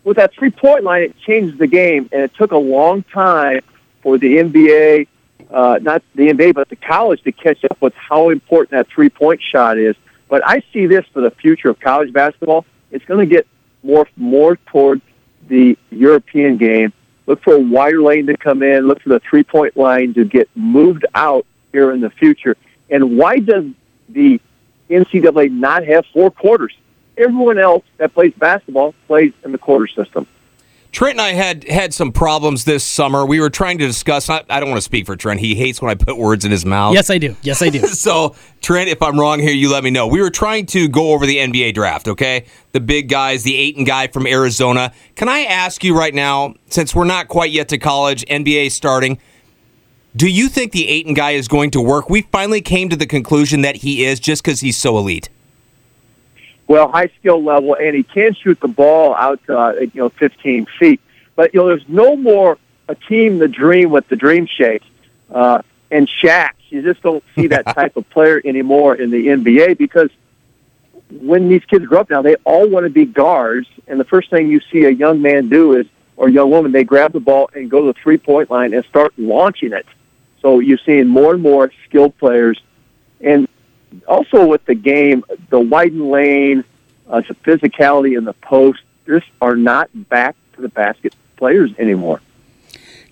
[0.04, 3.60] with that three point line, it changed the game, and it took a long time
[4.02, 5.06] for the NBA,
[5.50, 9.10] uh, not the NBA, but the college to catch up with how important that three
[9.10, 9.96] point shot is.
[10.28, 12.64] But I see this for the future of college basketball.
[12.90, 13.46] It's going to get
[13.82, 15.00] more more toward
[15.48, 16.92] the European game.
[17.26, 18.86] Look for a wider lane to come in.
[18.86, 22.56] Look for the three point line to get moved out here in the future.
[22.90, 23.66] And why does
[24.08, 24.40] the
[24.90, 26.76] NCAA not have four quarters?
[27.16, 30.26] Everyone else that plays basketball plays in the quarter system.
[30.90, 33.26] Trent and I had had some problems this summer.
[33.26, 34.30] We were trying to discuss.
[34.30, 35.38] I, I don't want to speak for Trent.
[35.38, 36.94] He hates when I put words in his mouth.
[36.94, 37.36] Yes, I do.
[37.42, 37.80] Yes, I do.
[37.86, 40.06] so, Trent, if I'm wrong here, you let me know.
[40.06, 42.08] We were trying to go over the NBA draft.
[42.08, 44.92] Okay, the big guys, the Ayton guy from Arizona.
[45.14, 49.18] Can I ask you right now, since we're not quite yet to college, NBA starting?
[50.18, 52.10] Do you think the Ayton guy is going to work?
[52.10, 55.28] We finally came to the conclusion that he is just because he's so elite.
[56.66, 60.66] Well, high skill level, and he can shoot the ball out, uh, you know, 15
[60.76, 61.00] feet.
[61.36, 64.82] But you know, there's no more a team the dream with the Dream Shake
[65.30, 66.54] uh, and Shaq.
[66.70, 70.10] You just don't see that type of player anymore in the NBA because
[71.12, 74.30] when these kids grow up now, they all want to be guards, and the first
[74.30, 77.50] thing you see a young man do is, or young woman, they grab the ball
[77.54, 79.86] and go to the three point line and start launching it.
[80.42, 82.60] So you're seeing more and more skilled players,
[83.20, 83.48] and
[84.06, 86.64] also with the game, the widen lane,
[87.08, 92.20] uh, the physicality in the post, just are not back to the basket players anymore.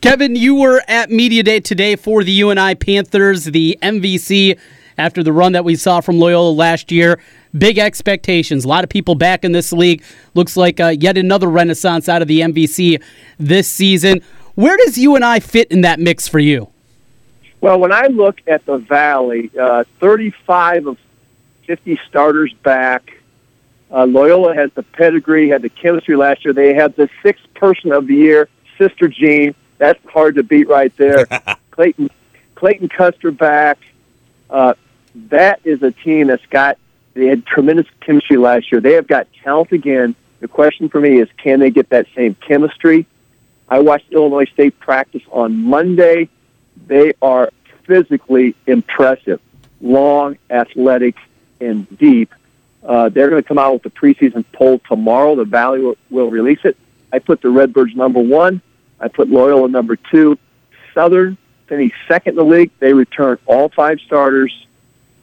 [0.00, 4.58] Kevin, you were at Media Day today for the UNI Panthers, the MVC,
[4.98, 7.18] after the run that we saw from Loyola last year.
[7.56, 8.64] Big expectations.
[8.64, 10.02] A lot of people back in this league.
[10.34, 13.02] Looks like uh, yet another renaissance out of the MVC
[13.38, 14.20] this season.
[14.54, 16.70] Where does UNI fit in that mix for you?
[17.66, 20.98] Well, when I look at the Valley, uh, 35 of
[21.66, 23.18] 50 starters back.
[23.90, 26.54] Uh, Loyola has the pedigree, had the chemistry last year.
[26.54, 28.48] They have the sixth person of the year,
[28.78, 29.52] Sister Jean.
[29.78, 31.26] That's hard to beat right there.
[31.72, 32.08] Clayton
[32.54, 33.78] Clayton Custer back.
[34.48, 34.74] Uh,
[35.30, 36.78] that is a team that's got
[37.14, 38.80] they had tremendous chemistry last year.
[38.80, 40.14] They have got talent again.
[40.38, 43.06] The question for me is, can they get that same chemistry?
[43.68, 46.28] I watched Illinois State practice on Monday.
[46.86, 47.50] They are
[47.86, 49.40] physically impressive,
[49.80, 51.16] long, athletic,
[51.60, 52.34] and deep.
[52.84, 55.34] Uh, they're going to come out with the preseason poll tomorrow.
[55.34, 56.76] The Valley will, will release it.
[57.12, 58.60] I put the Redbirds number one.
[59.00, 60.38] I put Loyola number two.
[60.94, 62.70] Southern finished second in the league.
[62.78, 64.66] They returned all five starters.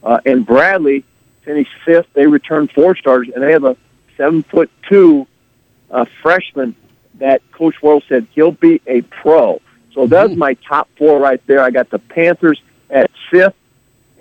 [0.04, 1.06] Uh, and Bradley
[1.44, 2.08] finished fifth.
[2.14, 3.78] They returned four starters, and they have a
[4.18, 5.28] seven foot two
[5.90, 6.76] uh, freshman
[7.16, 9.62] that Coach Worrell said he'll be a pro.
[9.94, 10.38] So that's mm.
[10.38, 11.62] my top four right there.
[11.62, 13.56] I got the Panthers at fifth,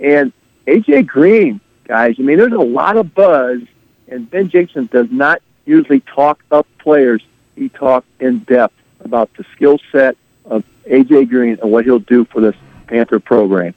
[0.01, 0.33] and
[0.67, 2.17] AJ Green, guys.
[2.19, 3.61] I mean, there's a lot of buzz,
[4.09, 7.23] and Ben Jason does not usually talk up players.
[7.57, 12.25] He talks in depth about the skill set of AJ Green and what he'll do
[12.27, 12.57] for this
[12.87, 13.75] Panther program.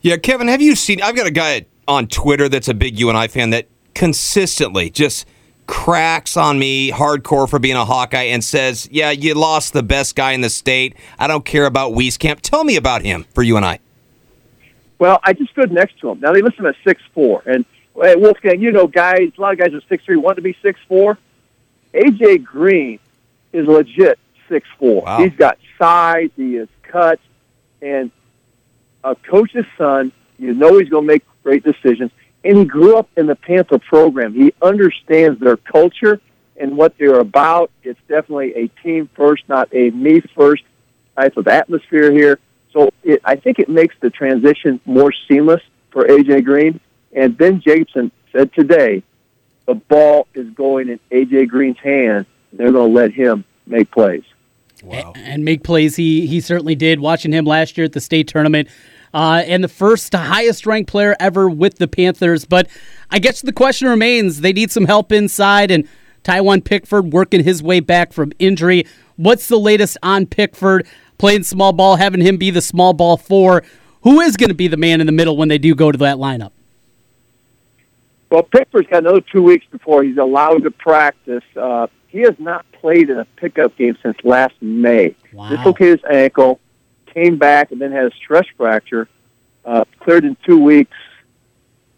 [0.00, 1.02] Yeah, Kevin, have you seen?
[1.02, 5.26] I've got a guy on Twitter that's a big UNI fan that consistently just
[5.66, 10.16] cracks on me hardcore for being a Hawkeye and says, "Yeah, you lost the best
[10.16, 10.94] guy in the state.
[11.18, 12.40] I don't care about Wieskamp.
[12.40, 13.80] Tell me about him for UNI.
[14.98, 16.20] Well, I just stood next to him.
[16.20, 17.64] Now they listen at six four, and
[18.00, 20.56] hey, Wolfgang, you know, guys, a lot of guys are six three, want to be
[20.62, 21.18] six four.
[21.92, 22.98] AJ Green
[23.52, 25.02] is legit six four.
[25.02, 25.18] Wow.
[25.18, 27.20] He's got size, he is cut,
[27.82, 28.10] and
[29.04, 30.12] a coach's son.
[30.38, 32.10] You know he's going to make great decisions,
[32.46, 34.32] and he grew up in the Panther program.
[34.32, 36.20] He understands their culture
[36.56, 37.70] and what they're about.
[37.82, 40.62] It's definitely a team first, not a me first
[41.16, 42.38] type of atmosphere here.
[42.72, 46.78] So it, I think it makes the transition more seamless for AJ Green.
[47.12, 49.02] And Ben Jacobson said today,
[49.66, 52.26] the ball is going in AJ Green's hands.
[52.52, 54.22] They're going to let him make plays.
[54.84, 55.14] Wow.
[55.16, 55.96] And make plays.
[55.96, 57.00] He he certainly did.
[57.00, 58.68] Watching him last year at the state tournament,
[59.16, 62.44] uh, and the first highest ranked player ever with the Panthers.
[62.44, 62.68] But
[63.10, 65.88] I guess the question remains: they need some help inside, and
[66.22, 68.84] Tywhon Pickford working his way back from injury.
[69.16, 73.62] What's the latest on Pickford playing small ball, having him be the small ball four?
[74.02, 75.98] Who is going to be the man in the middle when they do go to
[75.98, 76.52] that lineup?
[78.30, 81.44] Well, Pickford's got another two weeks before he's allowed to practice.
[81.56, 85.16] Uh, he has not played in a pickup game since last May.
[85.32, 85.48] Wow.
[85.48, 86.60] Dislocated his ankle,
[87.16, 89.08] came back, and then had a stress fracture.
[89.64, 90.96] Uh, cleared in two weeks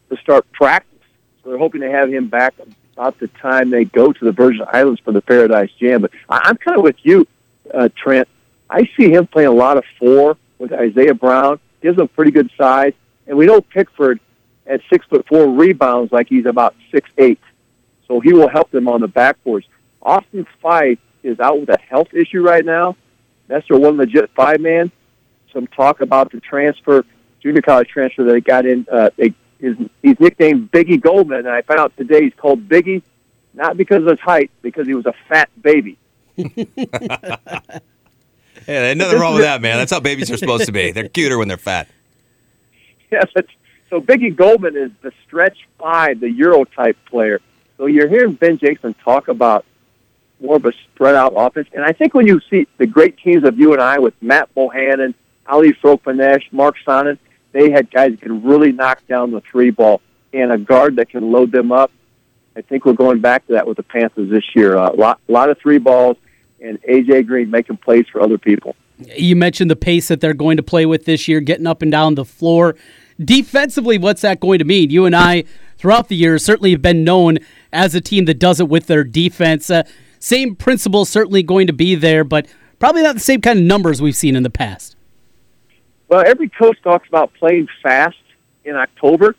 [0.09, 1.01] to start practice.
[1.43, 2.55] So they're hoping to have him back
[2.97, 6.01] about the time they go to the Virgin Islands for the Paradise Jam.
[6.01, 7.27] But I- I'm kind of with you,
[7.75, 8.27] uh, Trent.
[8.71, 11.59] I see him playing a lot of four with Isaiah Brown.
[11.83, 12.93] Gives him pretty good size,
[13.27, 14.19] and we know Pickford
[14.67, 17.41] at six foot four rebounds like he's about six eight.
[18.07, 19.65] So he will help them on the backboards.
[20.03, 22.97] Austin Phyfe is out with a health issue right now.
[23.47, 24.91] That's their one legit five man.
[25.53, 27.05] Some talk about the transfer,
[27.41, 28.87] junior college transfer that got in.
[28.91, 33.03] Uh, they, his, he's nicknamed Biggie Goldman, and I found out today he's called Biggie
[33.55, 35.99] not because of his height, because he was a fat baby.
[38.67, 39.79] Yeah, nothing wrong with that, man.
[39.79, 40.93] That's how babies are supposed to be.
[40.93, 41.89] They're cuter when they're fat.
[43.11, 43.47] Yeah, but
[43.89, 47.41] so Biggie Goldman is the stretch five, the Euro type player.
[47.79, 49.65] So you're hearing Ben Jacobson talk about
[50.41, 51.69] more of a spread out offense.
[51.73, 55.15] And I think when you see the great teams of UNI with Matt Bohannon,
[55.49, 57.19] Ali Farokhmanesh, Marc Sonnen,
[57.53, 60.01] they had guys that could really knock down the three ball
[60.33, 61.91] and a guard that can load them up.
[62.57, 64.75] I think we're going back to that with the Panthers this year.
[64.75, 66.17] A lot, lot of three balls
[66.61, 68.75] and AJ Green making plays for other people.
[69.17, 71.91] You mentioned the pace that they're going to play with this year, getting up and
[71.91, 72.75] down the floor.
[73.25, 74.91] Defensively, what's that going to mean?
[74.91, 75.45] UNI,
[75.77, 77.39] throughout the years, certainly have been known
[77.73, 79.71] as a team that does it with their defense.
[79.71, 79.85] Uh,
[80.19, 82.47] same principle certainly going to be there, but
[82.81, 84.97] probably not the same kind of numbers we've seen in the past.
[86.09, 88.17] Well, every coach talks about playing fast
[88.65, 89.35] in October.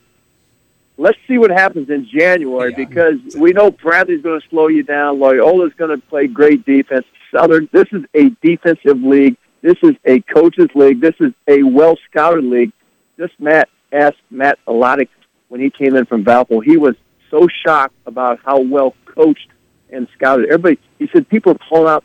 [0.98, 5.18] let's see what happens in January because we know Bradley's going to slow you down.
[5.18, 7.06] Loyola's going to play great defense.
[7.32, 9.38] Southern, this is a defensive league.
[9.62, 11.00] This is a coaches league.
[11.02, 12.72] This is a well scouted league.
[13.18, 15.10] This Matt asked Matt Lottich
[15.48, 16.64] when he came in from Valpo.
[16.64, 16.96] He was
[17.30, 19.50] so shocked about how well coached
[19.90, 20.46] and scouted.
[20.50, 22.04] Everybody, he said, people are calling out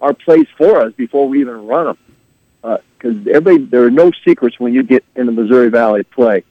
[0.00, 1.98] our plays for us before we even run them.
[2.64, 6.44] Because everybody, there are no secrets when you get in the Missouri Valley play.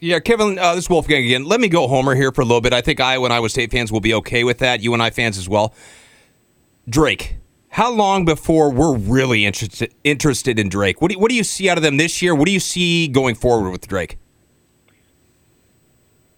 [0.00, 1.44] Yeah, Kevin, uh, this is Wolfgang again.
[1.44, 2.72] Let me go Homer here for a little bit.
[2.72, 4.80] I think Iowa and Iowa State fans will be okay with that.
[4.80, 5.74] UNI fans as well.
[6.88, 7.36] Drake,
[7.70, 11.02] how long before we're really interested interested in Drake?
[11.02, 12.34] What do you, what do you see out of them this year?
[12.34, 14.18] What do you see going forward with Drake?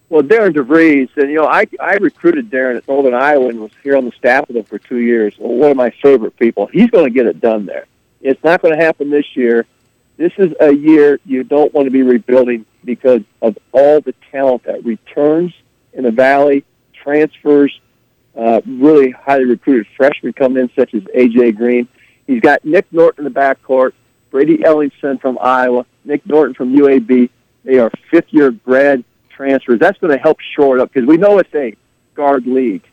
[0.09, 3.71] Well, Darian DeVries, and you know, I I recruited Darren at Northern Iowa and was
[3.83, 5.35] here on the staff with him for two years.
[5.37, 6.65] Well, one of my favorite people.
[6.67, 7.85] He's going to get it done there.
[8.21, 9.65] It's not going to happen this year.
[10.17, 14.63] This is a year you don't want to be rebuilding because of all the talent
[14.63, 15.53] that returns
[15.93, 17.79] in the Valley, transfers,
[18.35, 21.53] uh, really highly recruited freshmen come in, such as A.J.
[21.53, 21.87] Green.
[22.27, 23.93] He's got Nick Norton in the backcourt,
[24.29, 27.29] Brady Ellingson from Iowa, Nick Norton from UAB.
[27.63, 29.79] They are fifth-year grad transfers.
[29.79, 31.75] That's going to help shore it up because we know it's a
[32.15, 32.83] guard league.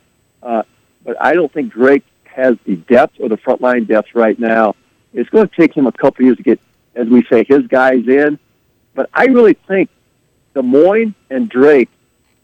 [0.43, 0.63] Uh,
[1.05, 4.75] but I don't think Drake has the depth or the front line depth right now.
[5.13, 6.61] It's going to take him a couple years to get,
[6.95, 8.39] as we say, his guys in.
[8.95, 9.91] But I really think
[10.55, 11.89] Des Moines and Drake,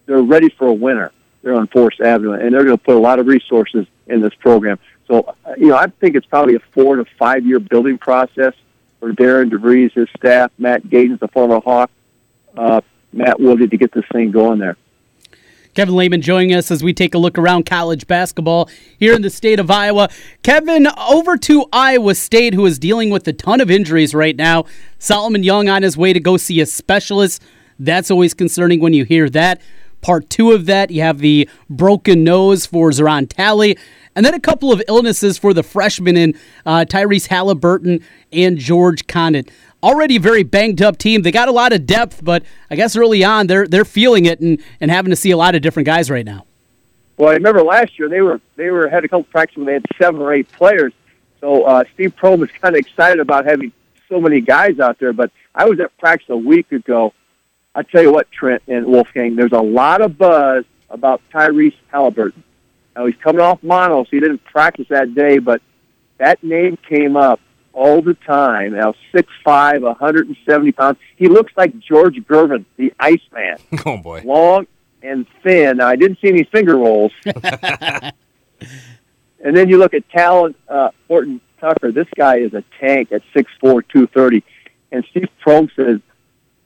[0.06, 1.12] they're ready for a winner.
[1.42, 4.34] They're on Forest Avenue, and they're going to put a lot of resources in this
[4.34, 4.78] program.
[5.06, 8.54] So, uh, you know, I think it's probably a four to five year building process
[9.00, 11.90] for Darian DeVries, his staff, Matt Gatens, the former Hawk,
[12.56, 12.80] uh,
[13.12, 14.76] Matt Woodley to get this thing going there.
[15.74, 19.30] Kevin Lehman joining us as we take a look around college basketball here in the
[19.30, 20.08] state of Iowa.
[20.44, 24.66] Kevin, over to Iowa State, who is dealing with a ton of injuries right now.
[25.00, 27.42] Solomon Young on his way to go see a specialist.
[27.76, 29.60] That's always concerning when you hear that.
[30.00, 33.76] Part two of that, you have the broken nose for Zoran Talley,
[34.14, 36.34] and then a couple of illnesses for the freshmen in
[36.64, 39.50] uh, Tyrese Haliburton and George Conditt
[39.84, 41.22] already very banged up team.
[41.22, 44.40] They got a lot of depth, but I guess early on they're they're feeling it
[44.40, 46.46] and, and having to see a lot of different guys right now.
[47.16, 49.74] Well, I remember last year they were they were had a couple practices when they
[49.74, 50.92] had seven or eight players.
[51.40, 53.72] So uh, Steve Prohm was kind of excited about having
[54.08, 55.12] so many guys out there.
[55.12, 57.12] But I was at practice a week ago.
[57.74, 62.42] I tell you what, Trent and Wolfgang, there's a lot of buzz about Tyrese Haliburton.
[62.96, 65.60] Now he's coming off mono, so he didn't practice that day, but
[66.18, 67.40] that name came up
[67.74, 68.72] all the time.
[68.72, 70.98] Now, 6'5", 170 pounds.
[71.16, 73.58] He looks like George Gervin, the Iceman.
[73.86, 74.22] Oh, boy.
[74.24, 74.66] Long
[75.02, 75.76] and thin.
[75.78, 77.12] Now, I didn't see any finger rolls.
[77.26, 78.12] and
[79.40, 81.92] then you look at Talen uh, Horton Tucker.
[81.92, 84.42] This guy is a tank at 6'4", 230.
[84.90, 86.00] And Steve Prohm says,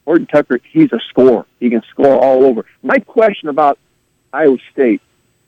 [0.04, 1.44] Horton Tucker, he's a scorer.
[1.58, 2.64] He can score all over.
[2.82, 3.78] My question about
[4.32, 5.02] Iowa State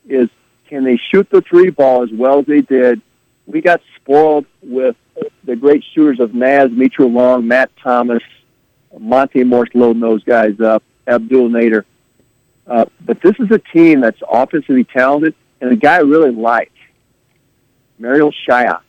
[0.07, 0.29] is,
[0.67, 3.01] can they shoot the three ball as well as they did?
[3.45, 4.95] We got spoiled with
[5.51, 8.23] the great shooters of Naz, Mitro Long, Matt Thomas,
[8.97, 11.83] Monte Morris loading those guys up, Abdel Nader.
[12.65, 16.71] Uh, but this is a team that's offensively talented, and a guy I really like,
[17.99, 18.79] Marial Shayok,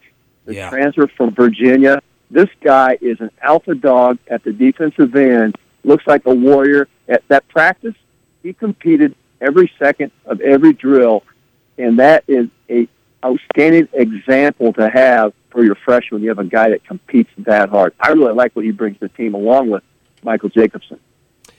[0.45, 0.71] the Yeah.
[0.71, 2.01] transfer from Virginia.
[2.31, 5.57] This guy is an alpha dog at the defensive end.
[5.83, 6.87] Looks like a warrior.
[7.09, 7.97] At that practice,
[8.45, 11.25] he competed every second of every drill,
[11.77, 12.87] and that is a
[13.25, 16.23] outstanding example to have for your freshman.
[16.23, 17.95] You have a guy that competes that hard.
[18.01, 19.83] I really like what he brings to the team, along with
[20.23, 20.99] Michael Jacobson.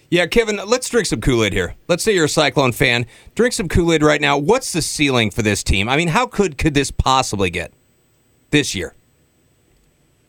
[0.10, 1.76] Yeah, Kevin, let's drink some Kool Aid here.
[1.88, 3.08] Let's say you're a Cyclone fan.
[3.34, 4.38] Drink some Kool Aid right now.
[4.38, 5.89] What's the ceiling for this team?
[5.89, 7.73] I mean, how good could this possibly get
[8.52, 8.93] this year?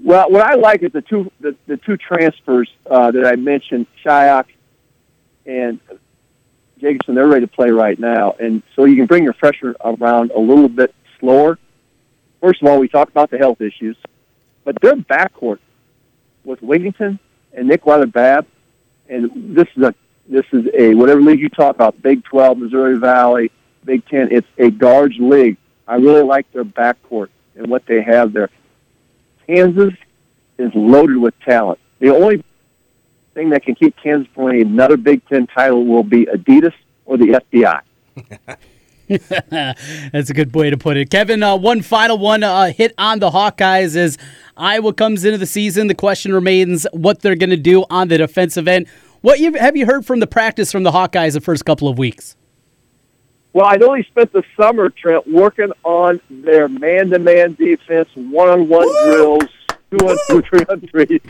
[0.01, 3.87] Well, what I like is the two the, the two transfers uh, that I mentioned,
[4.05, 4.47] Shayok
[5.47, 5.79] and
[6.79, 7.15] Jacobson.
[7.15, 10.41] They're ready to play right now, and so you can bring your freshmen around a
[10.41, 10.95] little bit
[11.25, 11.59] slower.
[12.41, 13.97] First of all, we talked about the health issues,
[14.65, 15.59] but their backcourt
[16.45, 17.19] with Wigginton
[17.55, 18.47] and Nick Weiler-Babb,
[19.09, 19.95] and this is a
[20.27, 23.51] this is a whatever league you talk about, Big Twelve, Missouri Valley,
[23.85, 24.29] Big Ten.
[24.31, 25.57] It's a guards league.
[25.87, 28.49] I really like their backcourt and what they have there.
[29.47, 29.93] Kansas
[30.59, 31.79] is loaded with talent.
[31.99, 32.43] The only
[33.35, 37.19] thing that can keep Kansas from winning another Big Ten title will be Adidas or
[37.19, 37.81] the FBI.
[39.51, 41.11] That's a good way to put it.
[41.11, 44.17] Kevin, uh, one final one uh, hit on the Hawkeyes is
[44.57, 45.89] Iowa comes into the season.
[45.89, 48.87] The question remains what they're going to do on the defensive end.
[49.21, 51.99] What you, have you heard from the practice from the Hawkeyes the first couple of
[51.99, 52.37] weeks?
[53.53, 59.45] Well, I'd only spent the summer, Trent, working on their man-to-man defense, one-on-one drills,
[59.91, 61.21] two on two, three on three.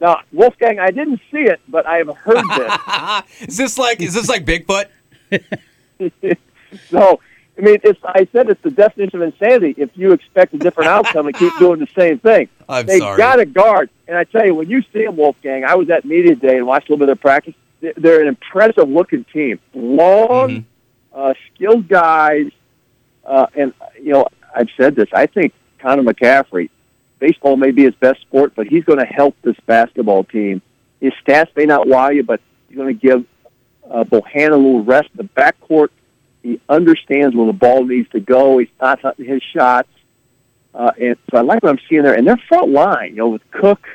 [0.00, 3.22] Now, Wolfgang, I didn't see it, but I have heard this.
[3.48, 4.86] is this like is this like Bigfoot?
[6.90, 7.20] so,
[7.56, 8.00] I mean, it's.
[8.04, 9.74] I said it's the definition of insanity.
[9.76, 13.16] If you expect a different outcome and keep doing the same thing, I'm they sorry.
[13.16, 13.90] got a guard.
[14.08, 16.66] And I tell you, when you see them, Wolfgang, I was at media day and
[16.66, 17.54] watched a little bit of their practice.
[17.80, 19.60] They- They're an impressive looking team.
[19.74, 21.18] Long, Mm-hmm.
[21.20, 22.50] uh, skilled guys.
[23.24, 25.08] Uh, and you know, I've said this.
[25.12, 26.70] I think Connor McCaffrey,
[27.20, 30.60] baseball may be his best sport, but he's going to help this basketball team.
[31.00, 33.24] His stats may not wow you, but he's going to give
[33.90, 35.88] uh, Bohannon a little rest in the backcourt.
[36.42, 38.58] He understands where the ball needs to go.
[38.58, 39.88] He's not hunting his shots.
[40.74, 42.14] Uh, and so I like what I'm seeing there.
[42.14, 43.86] And their front line, you know, with Cook,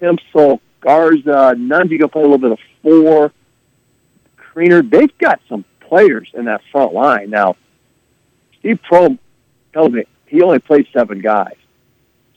[0.00, 3.32] Pemsl, Garza, Nunge to play a little bit of four.
[4.36, 7.30] Kriener, they've got some players in that front line.
[7.30, 7.56] Now,
[8.58, 9.18] Steve Prohm
[9.72, 11.56] tells me he only played seven guys.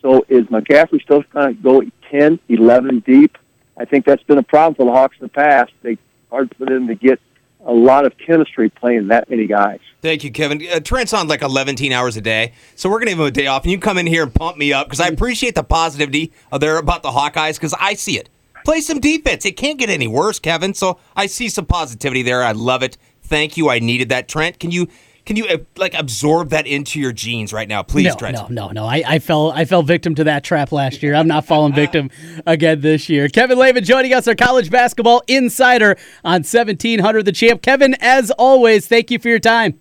[0.01, 3.37] So is McCaffery still going to go 10, 11 deep?
[3.75, 5.71] I think that's been a problem for the Hawks in the past.
[5.81, 5.97] They
[6.29, 7.19] hard for them to get
[7.65, 9.79] a lot of chemistry playing that many guys.
[10.01, 10.65] Thank you, Kevin.
[10.71, 13.47] Uh, Trent's on like 11 hours a day, so we're gonna give him a day
[13.47, 16.31] off, and you come in here and pump me up because I appreciate the positivity
[16.59, 18.29] there about the Hawkeyes because I see it.
[18.63, 19.45] Play some defense.
[19.45, 20.73] It can't get any worse, Kevin.
[20.73, 22.43] So I see some positivity there.
[22.43, 22.97] I love it.
[23.21, 23.69] Thank you.
[23.69, 24.59] I needed that, Trent.
[24.59, 24.87] Can you
[25.27, 28.37] can you like absorb that into your genes right now, please, no, Trent?
[28.37, 28.85] no, no, no.
[28.85, 31.13] I, I fell I fell victim to that trap last year.
[31.13, 32.09] I'm not falling victim
[32.45, 33.27] again this year.
[33.27, 37.61] Kevin Lavin joining us, our college basketball insider on 1700 The Champ.
[37.61, 39.77] Kevin, as always, thank you for your time.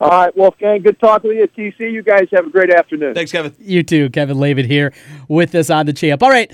[0.00, 1.70] All right, Wolfgang, good talking with you.
[1.70, 3.14] TC, you guys have a great afternoon.
[3.14, 3.54] Thanks, Kevin.
[3.60, 4.94] You too, Kevin Lavin here
[5.28, 6.22] with us on The Champ.
[6.22, 6.50] All right.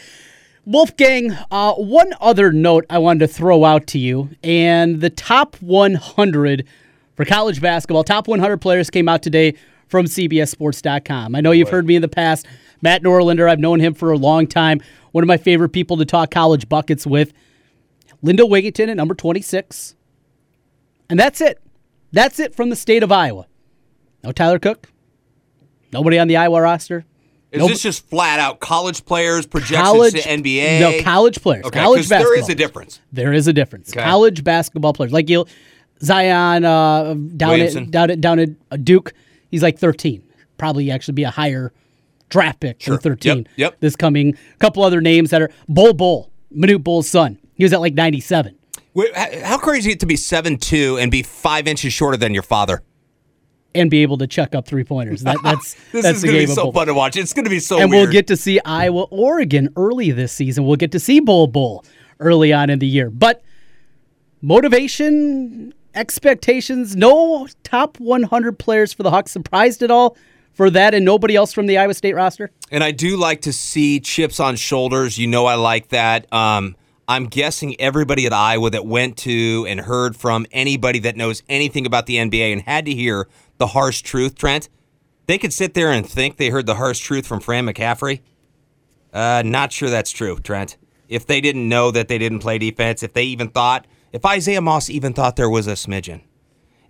[0.67, 5.55] Wolfgang, uh, one other note I wanted to throw out to you, and the top
[5.63, 6.67] 100
[7.19, 9.55] for college basketball, top 100 players came out today
[9.89, 11.35] from CBSSports.com.
[11.35, 12.47] I know you've heard me in the past.
[12.81, 14.81] Matt Norlander, I've known him for a long time.
[15.11, 17.33] One of my favorite people to talk college buckets with.
[18.23, 19.97] Lindell Wigginton at number 26.
[21.11, 21.61] And that's it.
[22.13, 23.49] That's it from the state of Iowa.
[24.23, 24.89] No Tyler Cook.
[25.93, 27.05] Nobody on the Iowa roster.
[27.51, 27.71] Is Nope.
[27.71, 30.79] this just flat out college players projections college to NBA?
[30.81, 31.65] No, college players.
[31.65, 32.31] Okay, college basketball.
[32.31, 33.01] there is a difference.
[33.11, 33.91] There is a difference.
[33.91, 34.05] Okay.
[34.05, 35.47] College basketball players like you,
[36.03, 37.85] Zion uh, down Williamson.
[37.85, 39.13] at down at down at uh, Duke.
[39.51, 40.23] He's like 13.
[40.59, 41.73] Probably actually be a higher
[42.29, 42.97] draft pick Sure.
[42.97, 43.37] than 13.
[43.39, 43.77] Yep, yep.
[43.81, 47.39] This coming couple other names that are Bol Bol, Manute Bol's son.
[47.55, 48.55] He was at like 97
[48.95, 52.43] Wait, how crazy it to be seven two and be five inches shorter than your
[52.43, 52.83] father?
[53.75, 55.23] and be able to chuck up three pointers.
[55.23, 56.73] That, that's This that's is going to be so Bol.
[56.73, 57.17] fun to watch.
[57.17, 58.05] It's going to be so and weird.
[58.07, 60.65] we'll get to see Iowa, Oregon early this season.
[60.65, 61.85] We'll get to see Bol Bol
[62.19, 63.09] early on in the year.
[63.11, 63.43] But
[64.41, 69.33] motivation, expectations, no top 100 players for the Hawks.
[69.33, 70.17] Surprised at all
[70.53, 72.51] for that and nobody else from the Iowa State roster?
[72.71, 75.19] And I do like to see chips on shoulders.
[75.19, 76.33] You know, I like that.
[76.33, 81.43] Um, I'm guessing everybody at Iowa that went to and heard from anybody that knows
[81.49, 84.69] anything about the NBA and had to hear the harsh truth, Trent,
[85.27, 88.21] they could sit there and think they heard the harsh truth from Fran McCaffery.
[89.13, 90.77] Uh, not sure that's true, Trent.
[91.09, 94.61] If they didn't know that they didn't play defense, if they even thought, if Isaiah
[94.61, 96.23] Moss even thought there was a smidgen,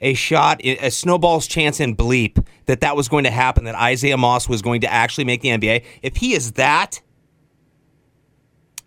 [0.01, 4.17] a shot, a snowball's chance in bleep that that was going to happen, that Isaiah
[4.17, 5.85] Moss was going to actually make the NBA.
[6.03, 7.01] If he is that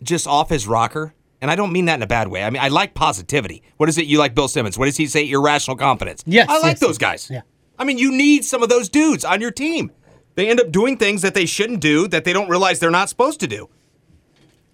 [0.02, 2.44] just off his rocker, and I don't mean that in a bad way.
[2.44, 3.64] I mean, I like positivity.
[3.78, 4.78] What is it you like, Bill Simmons?
[4.78, 5.30] What does he say?
[5.30, 6.24] Irrational confidence.
[6.26, 7.30] Yes, I like yes, those guys.
[7.30, 7.42] Yeah.
[7.78, 9.92] I mean, you need some of those dudes on your team.
[10.36, 13.10] They end up doing things that they shouldn't do that they don't realize they're not
[13.10, 13.70] supposed to do.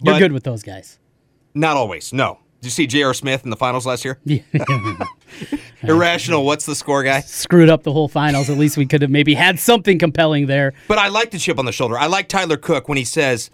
[0.00, 0.98] You're But- good with those guys.
[1.54, 2.12] Not always.
[2.12, 2.38] No.
[2.60, 3.14] Did you see J.R.
[3.14, 4.18] Smith in the finals last year?
[4.24, 4.40] Yeah.
[5.82, 6.44] Irrational.
[6.44, 7.20] What's the score, guy?
[7.20, 8.50] Screwed up the whole finals.
[8.50, 10.72] At least we could have maybe had something compelling there.
[10.88, 11.98] But I like the chip on the shoulder.
[11.98, 13.50] I like Tyler Cook when he says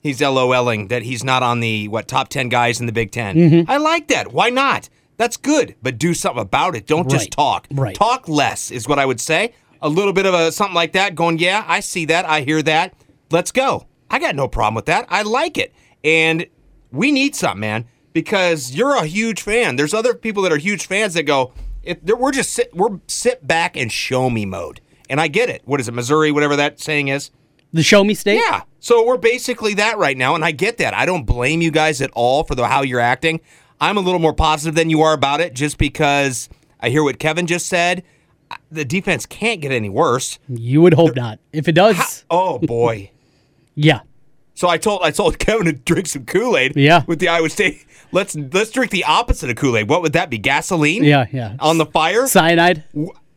[0.00, 3.34] he's LOLing that he's not on the what top ten guys in the Big 10
[3.36, 3.64] Mhm.
[3.68, 4.32] I like that.
[4.32, 4.88] Why not?
[5.16, 5.74] That's good.
[5.82, 6.86] But do something about it.
[6.86, 7.10] Don't Right.
[7.18, 7.66] just talk.
[7.72, 7.94] Right.
[7.96, 9.52] Talk less is what I would say.
[9.82, 11.14] A little bit of a something like that.
[11.14, 12.24] Going, yeah, I see that.
[12.28, 12.94] I hear that.
[13.30, 13.86] Let's go.
[14.08, 15.06] I got no problem with that.
[15.08, 15.74] I like it.
[16.04, 16.46] And
[16.92, 17.86] we need something, man,
[18.16, 19.76] because you're a huge fan.
[19.76, 21.52] There's other people that are huge fans that go,
[21.82, 24.80] if we're just sit, we're sit back and show me mode.
[25.10, 25.60] And I get it.
[25.66, 27.30] What is it, Missouri, whatever that saying is?
[27.74, 28.36] The show me state?
[28.38, 28.62] Yeah.
[28.80, 30.94] So we're basically that right now, and I get that.
[30.94, 33.42] I don't blame you guys at all for the how you're acting.
[33.82, 36.48] I'm a little more positive than you are about it, just because
[36.80, 38.02] I hear what Kevin just said.
[38.70, 40.38] The defense can't get any worse.
[40.48, 41.38] You would hope not.
[41.52, 43.10] If it does, Oh boy.
[43.74, 44.00] yeah.
[44.56, 46.72] So I told I told Kevin to drink some Kool Aid.
[46.76, 47.04] Yeah.
[47.06, 47.86] With the Iowa State,
[48.16, 49.88] let's let's drink the opposite of Kool Aid.
[49.88, 50.38] What would that be?
[50.38, 51.04] Gasoline?
[51.04, 51.56] Yeah, yeah.
[51.60, 52.26] On the fire?
[52.26, 52.82] Cyanide?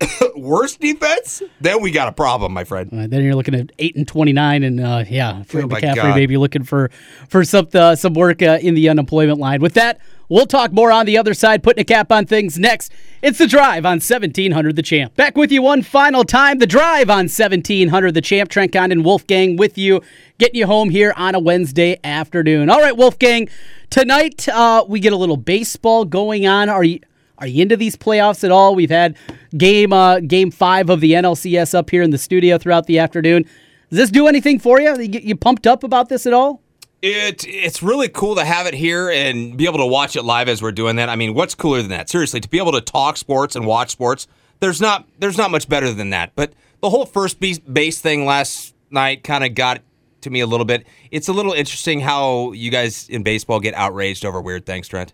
[0.36, 2.90] worst defense, then we got a problem, my friend.
[2.94, 5.96] Uh, then you're looking at eight and twenty nine, and uh, yeah, Fred Oh, McCaffery
[5.96, 6.16] God.
[6.16, 6.90] maybe looking for
[7.28, 9.62] for some uh, some work uh, in the unemployment line.
[9.62, 12.94] With that, we'll talk more on the other side, putting a cap on things next.
[13.22, 15.16] It's the drive on seventeen hundred the champ.
[15.16, 16.60] Back with you one final time.
[16.60, 18.50] The drive on seventeen hundred the champ.
[18.50, 20.02] Trent Condon, Wolfgang with you,
[20.38, 22.70] getting you home here on a Wednesday afternoon.
[22.70, 23.50] All right, Wolfgang.
[23.90, 26.70] Tonight uh, we get a little baseball going on.
[26.70, 27.00] Are you?
[27.40, 28.76] Are you into these playoffs at all?
[28.76, 29.18] We've had
[29.58, 33.44] game uh, game five of the NLCS up here in the studio throughout the afternoon.
[33.90, 35.00] Does this do anything for you?
[35.00, 36.62] You, you pumped up about this at all?
[37.02, 40.50] It it's really cool to have it here and be able to watch it live
[40.50, 41.08] as we're doing that.
[41.08, 42.10] I mean, what's cooler than that?
[42.10, 44.28] Seriously, to be able to talk sports and watch sports,
[44.60, 46.34] there's not there's not much better than that.
[46.36, 49.82] But the whole first base, base thing last night kind of got
[50.22, 50.86] to me a little bit.
[51.10, 55.14] It's a little interesting how you guys in baseball get outraged over weird things, Trent.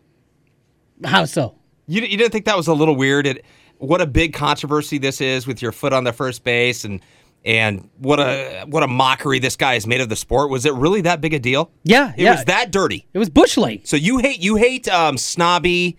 [1.04, 1.56] How so?
[1.88, 3.28] You, you didn't think that was a little weird?
[3.28, 3.46] It,
[3.78, 7.02] what a big controversy this is with your foot on the first base and
[7.44, 10.50] and what a what a mockery this guy has made of the sport.
[10.50, 11.72] Was it really that big a deal?
[11.84, 12.36] Yeah, it yeah.
[12.36, 13.06] was that dirty.
[13.14, 13.86] It was bush league.
[13.86, 15.98] So you hate you hate um, snobby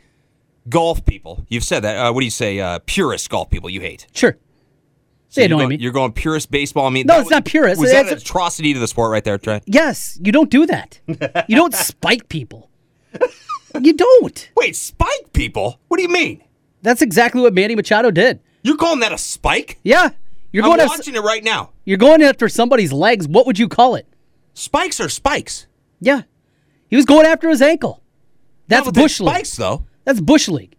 [0.68, 1.45] golf people.
[1.49, 1.97] You've said that.
[1.97, 2.59] Uh, what do you say?
[2.59, 3.70] Uh, purist golf people.
[3.70, 4.09] You hate.
[4.12, 4.37] Sure.
[5.28, 5.76] So They you're annoy going, me.
[5.76, 6.87] You're going purist baseball.
[6.87, 7.80] I mean, No, that it's was- not purist.
[7.80, 9.62] Was that It's- an atrocity to the sport right there, Trent?
[9.66, 10.99] Yes, you don't do that.
[11.07, 12.70] you don't spike people.
[13.83, 14.51] You don't.
[14.57, 15.81] Wait, spike people?
[15.89, 16.43] What do you mean?
[16.83, 18.41] That's exactly what Manny Machado did.
[18.62, 19.79] You're calling that a spike?
[19.83, 20.11] Yeah,
[20.53, 21.70] you're going I'm after, watching it right now.
[21.85, 23.27] you're going after somebody's legs.
[23.29, 24.07] What would you call it?
[24.55, 25.66] Spikes are spikes.
[26.01, 26.22] Yeah,
[26.89, 28.03] he was going after his ankle.
[28.68, 29.31] That's bush league.
[29.31, 29.85] spikes, though.
[30.05, 30.74] That's bush league.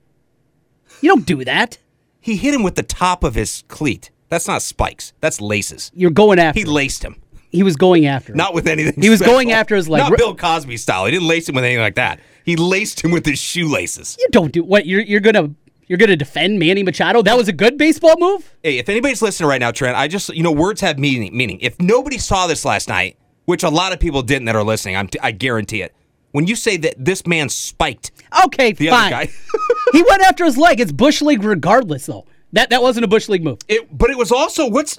[1.01, 1.77] You don't do that.
[2.19, 4.11] He hit him with the top of his cleat.
[4.29, 5.13] That's not spikes.
[5.21, 5.91] That's laces.
[5.93, 6.59] You're going after.
[6.59, 7.21] He laced him.
[7.49, 8.33] He was going after.
[8.33, 8.37] him.
[8.37, 9.01] Not with anything.
[9.01, 9.33] He was special.
[9.35, 10.01] going after his leg.
[10.01, 11.05] Not Bill Cosby style.
[11.05, 12.19] He didn't lace him with anything like that.
[12.47, 14.15] He laced him with his shoelaces.
[14.17, 15.49] You don't do what you're you're gonna
[15.87, 17.21] you're gonna defend Manny Machado.
[17.21, 18.55] That was a good baseball move.
[18.63, 21.35] Hey, if anybody's listening right now, Trent, I just you know words have meaning.
[21.35, 24.63] Meaning, if nobody saw this last night, which a lot of people didn't that are
[24.63, 25.93] listening, I'm, I guarantee it.
[26.31, 28.11] When you say that this man spiked
[28.45, 29.27] Okay, fine.
[29.91, 30.79] he went after his leg.
[30.79, 32.25] It's bush league regardless, though.
[32.53, 33.57] That that wasn't a bush league move.
[33.67, 34.97] it, but it was also what's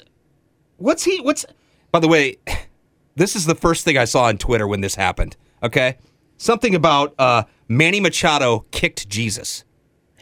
[0.76, 1.46] what's he what's.
[1.92, 2.36] By the way,
[3.16, 5.34] this is the first thing I saw on Twitter when this happened.
[5.62, 5.96] Okay,
[6.38, 9.64] something about uh, Manny Machado kicked Jesus.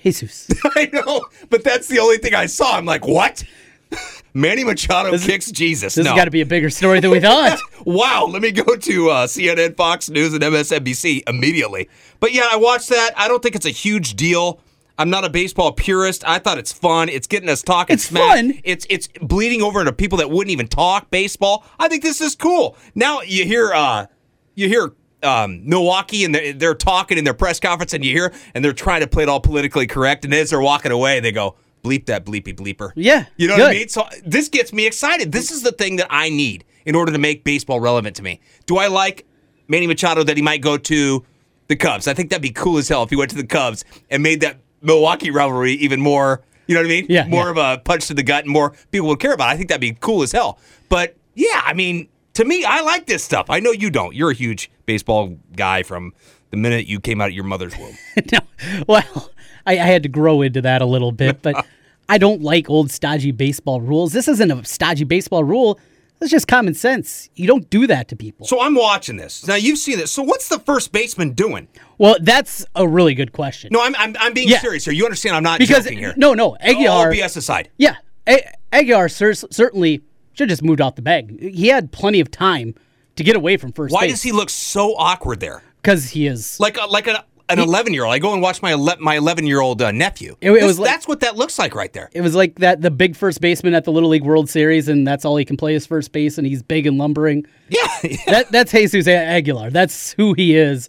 [0.02, 0.48] Jesus.
[0.76, 2.76] I know, but that's the only thing I saw.
[2.76, 3.44] I'm like, what?
[4.34, 5.94] Manny Machado kicks Jesus.
[5.94, 6.10] This no.
[6.10, 7.58] has got to be a bigger story than we thought.
[7.86, 11.88] wow, let me go to uh, CNN, Fox News, and MSNBC immediately.
[12.20, 13.12] But yeah, I watched that.
[13.16, 14.60] I don't think it's a huge deal.
[14.98, 16.22] I'm not a baseball purist.
[16.26, 17.08] I thought it's fun.
[17.08, 18.36] It's getting us talking It's smack.
[18.36, 18.60] fun.
[18.64, 21.64] It's it's bleeding over into people that wouldn't even talk baseball.
[21.78, 22.76] I think this is cool.
[22.94, 24.06] Now you hear uh
[24.54, 24.92] you hear
[25.26, 28.72] um, Milwaukee and they're, they're talking in their press conference and you hear and they're
[28.72, 32.06] trying to play it all politically correct and as they're walking away they go bleep
[32.06, 32.92] that bleepy bleeper.
[32.96, 33.88] Yeah, You know what I mean?
[33.88, 35.32] So this gets me excited.
[35.32, 38.40] This is the thing that I need in order to make baseball relevant to me.
[38.66, 39.26] Do I like
[39.68, 41.24] Manny Machado that he might go to
[41.68, 42.08] the Cubs?
[42.08, 44.40] I think that'd be cool as hell if he went to the Cubs and made
[44.40, 47.06] that Milwaukee rivalry even more, you know what I mean?
[47.08, 47.50] Yeah, More yeah.
[47.50, 49.48] of a punch to the gut and more people would care about.
[49.50, 49.52] it.
[49.52, 50.58] I think that'd be cool as hell.
[50.88, 53.46] But yeah, I mean, to me, I like this stuff.
[53.48, 54.14] I know you don't.
[54.14, 56.12] You're a huge baseball guy from
[56.50, 57.96] the minute you came out of your mother's womb.
[58.32, 58.38] no,
[58.86, 59.30] well,
[59.66, 61.66] I, I had to grow into that a little bit, but
[62.08, 64.12] I don't like old stodgy baseball rules.
[64.12, 65.80] This isn't a stodgy baseball rule.
[66.20, 67.28] It's just common sense.
[67.34, 68.46] You don't do that to people.
[68.46, 69.46] So I'm watching this.
[69.46, 70.12] Now you've seen this.
[70.12, 71.68] So what's the first baseman doing?
[71.98, 73.70] Well, that's a really good question.
[73.72, 74.60] No, I'm I'm, I'm being Yeah.
[74.60, 74.94] serious here.
[74.94, 75.36] You understand?
[75.36, 76.14] I'm not because joking here.
[76.16, 76.96] no, no, Aguilar.
[76.96, 77.70] All oh, BS aside.
[77.76, 80.02] Yeah, A- Aguilar cer- certainly
[80.36, 81.40] should have just moved off the bag.
[81.54, 82.74] He had plenty of time
[83.16, 84.12] to get away from first Why base.
[84.12, 85.62] does he look so awkward there?
[85.82, 86.58] Because he is.
[86.60, 87.16] Like a, like an
[87.48, 88.12] an 11 year old.
[88.12, 90.36] I go and watch my ele- my 11 year old uh, nephew.
[90.40, 92.10] It- it was like- that's what that looks like right there.
[92.12, 95.06] It was like that the big first baseman at the Little League World Series, and
[95.06, 97.46] that's all he can play is first base, and he's big and lumbering.
[97.68, 97.86] Yeah,
[98.26, 99.70] That that's Jesus Aguilar.
[99.70, 100.88] That's who he is.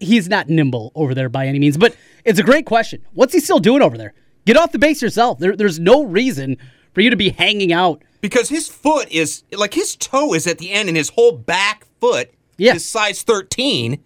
[0.00, 1.94] He's not nimble over there by any means, but
[2.24, 3.04] it's a great question.
[3.12, 4.14] What's he still doing over there?
[4.46, 5.38] Get off the base yourself.
[5.38, 6.56] There, there's no reason
[6.94, 8.02] for you to be hanging out.
[8.20, 11.84] because his foot is like his toe is at the end, and his whole back
[12.00, 12.74] foot Yeah.
[12.76, 13.98] is size 13.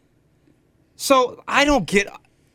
[0.97, 2.09] So I don't get.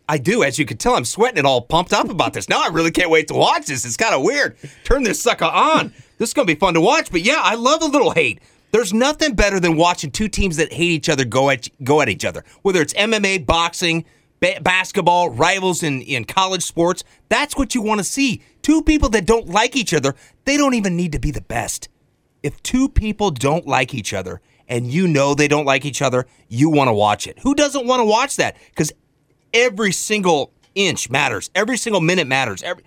[0.09, 2.49] I do, as you can tell, I'm sweating and all pumped up about this.
[2.49, 3.86] Now I really can't wait to watch this.
[3.86, 4.57] It's kind of weird.
[4.84, 5.93] Turn this sucker on.
[6.17, 7.09] This is gonna be fun to watch.
[7.09, 8.39] But yeah, I love a little hate.
[8.71, 12.09] There's nothing better than watching two teams that hate each other go at go at
[12.09, 12.43] each other.
[12.63, 14.03] Whether it's MMA, boxing,
[14.44, 17.04] ba- basketball, rivals in in college sports.
[17.30, 18.41] That's what you want to see.
[18.62, 20.16] Two people that don't like each other.
[20.46, 21.89] They don't even need to be the best.
[22.44, 26.28] If two people don't like each other and you know they don't like each other,
[26.50, 27.39] you want to watch it.
[27.39, 28.58] Who doesn't want to watch that?
[28.70, 28.91] Because
[29.54, 31.50] every single inch matters.
[31.56, 32.62] Every single minute matters.
[32.64, 32.84] Every,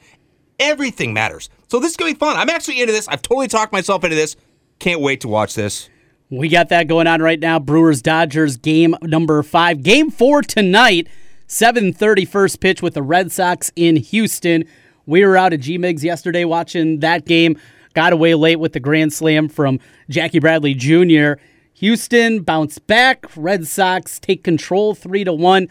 [0.58, 1.48] everything matters.
[1.68, 2.36] So this is gonna be fun.
[2.36, 3.08] I'm actually into this.
[3.08, 4.36] I've totally talked myself into this.
[4.78, 5.88] Can't wait to watch this.
[6.28, 7.58] We got that going on right now.
[7.58, 9.82] Brewers Dodgers game number five.
[9.82, 11.06] Game four tonight.
[11.48, 14.64] 7:30 first pitch with the Red Sox in Houston.
[15.06, 17.56] We were out at G Migs yesterday watching that game.
[17.94, 19.78] Got away late with the grand slam from
[20.10, 21.40] Jackie Bradley Jr.
[21.74, 23.26] Houston bounced back.
[23.36, 25.68] Red Sox take control three to one.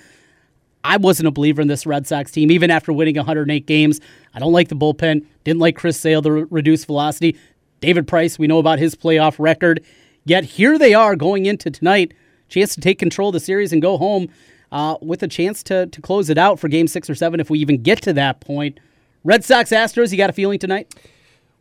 [0.84, 3.99] I wasn't a believer in this Red Sox team, even after winning 108 games.
[4.34, 5.26] I don't like the bullpen.
[5.43, 7.36] Didn't like Chris Sale to re- reduce velocity.
[7.82, 9.84] David Price, we know about his playoff record.
[10.26, 12.13] Yet here they are going into tonight,
[12.49, 14.30] chance to take control of the series and go home
[14.76, 17.49] uh, with a chance to to close it out for Game Six or Seven if
[17.49, 18.80] we even get to that point.
[19.23, 20.93] Red Sox Astros, you got a feeling tonight?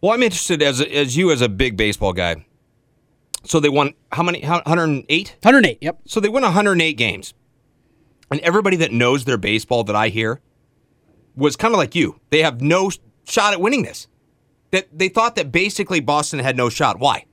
[0.01, 2.45] Well, I'm interested as as you as a big baseball guy.
[3.45, 4.43] So they won how many?
[4.43, 5.37] 108.
[5.43, 5.79] 108.
[5.81, 6.01] Yep.
[6.07, 7.35] So they won 108 games,
[8.33, 10.41] and everybody that knows their baseball that I hear
[11.37, 12.21] was kind of like you.
[12.31, 12.91] They have no
[13.25, 14.09] shot at winning this.
[14.73, 16.99] That they thought that basically Boston had no shot.
[16.99, 17.27] Why?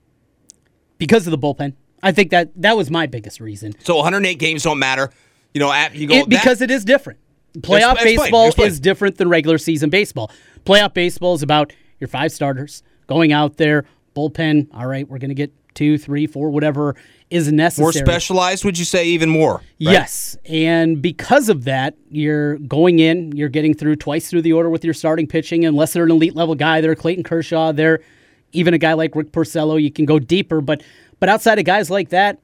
[1.00, 1.74] Because of the bullpen.
[2.04, 3.74] I think that that was my biggest reason.
[3.84, 5.12] So 108 games don't matter.
[5.54, 7.20] You know, at, you go It- because it is different.
[7.58, 8.68] Playoff Explain, baseball explain.
[8.70, 10.32] is different than regular season baseball.
[10.66, 13.84] Playoff baseball is about your five starters going out there,
[14.16, 14.68] bullpen.
[14.74, 16.96] All right, we're going to get two, three, four, whatever
[17.30, 17.84] is necessary.
[17.86, 18.64] more specialized.
[18.64, 19.56] Would you say even more?
[19.56, 19.64] right?
[19.80, 20.38] Yes.
[20.46, 24.84] And because of that, you're going in, you're getting through twice through the order with
[24.86, 25.66] your starting pitching.
[25.66, 28.00] Unless they're an elite level guy, they're Clayton Kershaw, they're
[28.54, 30.62] even a guy like Rick Porcello, you can go deeper.
[30.62, 30.84] But
[31.20, 32.40] but outside of guys like that,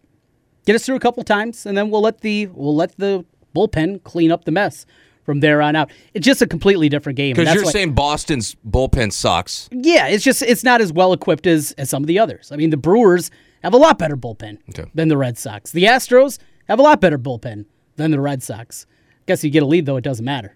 [0.67, 4.03] get us through a couple times and then we'll let the we'll let the bullpen
[4.03, 4.85] clean up the mess
[5.23, 5.89] from there on out.
[6.13, 7.35] It's just a completely different game.
[7.35, 9.67] Because you're why- saying Boston's bullpen sucks.
[9.71, 12.51] yeah, it's just it's not as well equipped as, as some of the others.
[12.51, 13.31] I mean, the Brewers
[13.63, 14.59] have a lot better bullpen
[14.93, 15.71] than the Red Sox.
[15.71, 16.37] The Astros
[16.67, 17.65] have a lot better bullpen
[17.95, 18.85] than the Red Sox.
[19.25, 20.55] Guess you get a lead though; it doesn't matter.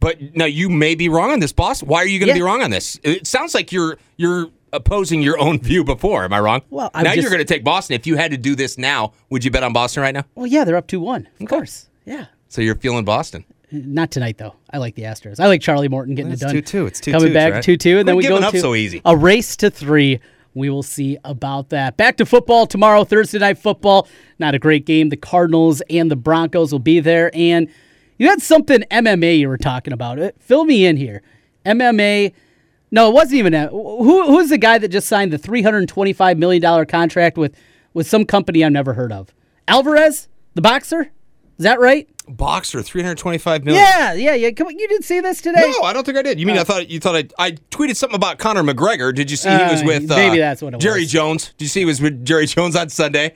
[0.00, 1.82] But now you may be wrong on this, boss.
[1.82, 2.38] Why are you going to Yeah.
[2.38, 2.98] be wrong on this?
[3.02, 6.24] It sounds like you're you're opposing your own view before.
[6.24, 6.62] Am I wrong?
[6.70, 7.94] Well, I'm now just- you're going to take Boston.
[7.94, 10.24] If you had to do this now, would you bet on Boston right now?
[10.34, 11.88] Well, yeah, they're up two one, of course.
[12.04, 13.44] Yeah, So you're feeling Boston.
[13.70, 14.54] not tonight though.
[14.70, 15.38] I like the Astros.
[15.40, 16.84] I like Charlie Morton getting It's it done.
[16.84, 16.86] 2-2.
[16.88, 17.62] It's 2-2, coming back right?
[17.62, 19.02] two two, and then we go giving up to so easy.
[19.04, 20.20] a race to three.
[20.54, 21.96] We will see about that.
[21.98, 24.08] Back to football tomorrow, Thursday night football.
[24.38, 25.10] Not a great game.
[25.10, 27.30] The Cardinals and the Broncos will be there.
[27.34, 27.68] And
[28.18, 30.18] you had something MMA you were talking about.
[30.18, 31.22] It fill me in here.
[31.66, 32.32] MMA.
[32.90, 33.54] No, it wasn't even.
[33.54, 37.36] A, who who's the guy that just signed the three hundred twenty-five million dollar contract
[37.36, 37.54] with
[37.94, 39.32] with some company I've never heard of?
[39.66, 41.10] Alvarez, the boxer.
[41.58, 42.08] Is that right?
[42.28, 43.82] Boxer, 325 million.
[43.82, 44.50] Yeah, yeah, yeah.
[44.52, 45.72] Come on, you didn't see this today?
[45.76, 46.38] No, I don't think I did.
[46.38, 49.12] You mean I thought you thought I, I tweeted something about Conor McGregor?
[49.12, 51.10] Did you see he was Uh, with uh, maybe that's what it Jerry was.
[51.10, 51.52] Jones?
[51.58, 53.34] Did you see he was with Jerry Jones on Sunday?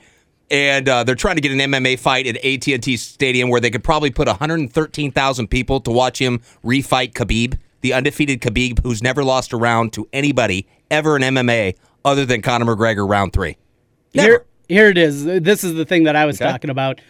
[0.49, 3.83] And uh, they're trying to get an MMA fight at AT&T Stadium where they could
[3.83, 9.53] probably put 113,000 people to watch him refight Khabib, the undefeated Khabib who's never lost
[9.53, 13.57] a round to anybody ever in MMA other than Conor McGregor round three.
[14.13, 15.25] Here, here it is.
[15.25, 17.01] This is the thing that I was talking about.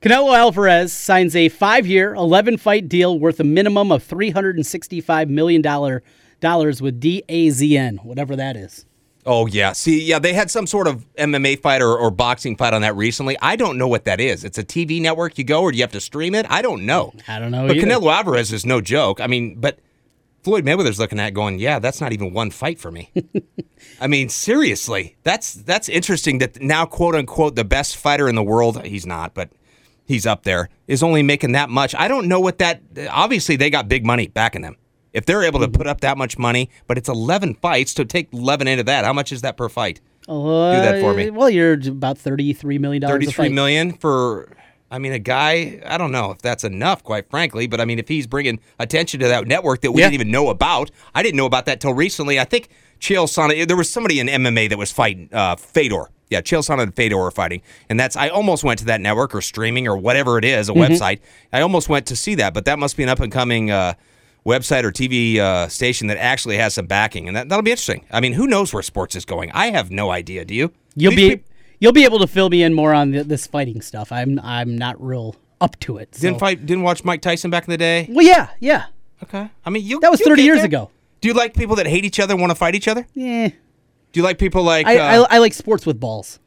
[0.00, 5.28] Canelo Alvarez signs a five-year, eleven-fight deal worth a minimum of three hundred and sixty-five
[5.28, 6.02] million dollar
[6.40, 8.86] dollars with DAZN, whatever that is.
[9.24, 12.74] Oh yeah, see, yeah, they had some sort of MMA fight or, or boxing fight
[12.74, 13.36] on that recently.
[13.40, 14.42] I don't know what that is.
[14.42, 16.44] It's a TV network you go, or do you have to stream it?
[16.50, 17.12] I don't know.
[17.28, 17.68] I don't know.
[17.68, 17.86] But either.
[17.86, 19.20] Canelo Alvarez is no joke.
[19.20, 19.78] I mean, but
[20.42, 23.10] Floyd Mayweather's looking at going, yeah, that's not even one fight for me.
[24.00, 28.42] I mean, seriously, that's that's interesting that now quote unquote the best fighter in the
[28.42, 29.50] world, he's not, but
[30.04, 31.94] he's up there, is only making that much.
[31.94, 34.76] I don't know what that obviously they got big money backing them.
[35.12, 38.32] If they're able to put up that much money, but it's 11 fights, so take
[38.32, 39.04] 11 into that.
[39.04, 40.00] How much is that per fight?
[40.26, 40.32] Uh,
[40.76, 41.30] Do that for me.
[41.30, 43.14] Well, you're about thirty-three million dollars.
[43.14, 44.56] Thirty-three million for.
[44.92, 45.80] I mean, a guy.
[45.86, 47.66] I don't know if that's enough, quite frankly.
[47.66, 50.06] But I mean, if he's bringing attention to that network that we Yeah.
[50.08, 52.38] didn't even know about, I didn't know about that till recently.
[52.38, 52.68] I think
[53.00, 53.66] Chael Sonnen.
[53.66, 56.10] There was somebody in MMA that was fighting uh, Fedor.
[56.30, 58.16] Yeah, Chael Sonnen and Fedor were fighting, and that's.
[58.16, 60.88] I almost went to that network or streaming or whatever it is, a Mhm.
[60.88, 61.18] website.
[61.52, 63.70] I almost went to see that, but that must be an up and coming.
[63.70, 63.94] Uh,
[64.44, 68.04] Website or TV uh, station that actually has some backing, and that, that'll be interesting.
[68.10, 69.52] I mean, who knows where sports is going?
[69.52, 70.44] I have no idea.
[70.44, 70.72] Do you?
[70.96, 71.42] You'll These be
[71.82, 74.12] you'll be able to fill me in more on th- this fighting stuff.
[74.12, 76.14] I'm I'm not real up to it.
[76.14, 76.64] so- Didn't fight.
[76.64, 78.06] Didn't watch Mike Tyson back in the day.
[78.08, 78.86] Well, yeah, yeah.
[79.22, 79.50] Okay.
[79.66, 80.66] I mean, you That was you'll 30 years there.
[80.66, 80.90] ago.
[81.20, 83.06] Do you like people that hate each other and want to fight each other?
[83.14, 83.48] Yeah.
[83.48, 84.86] Do you like people like?
[84.86, 86.38] I, uh, I I like sports with balls.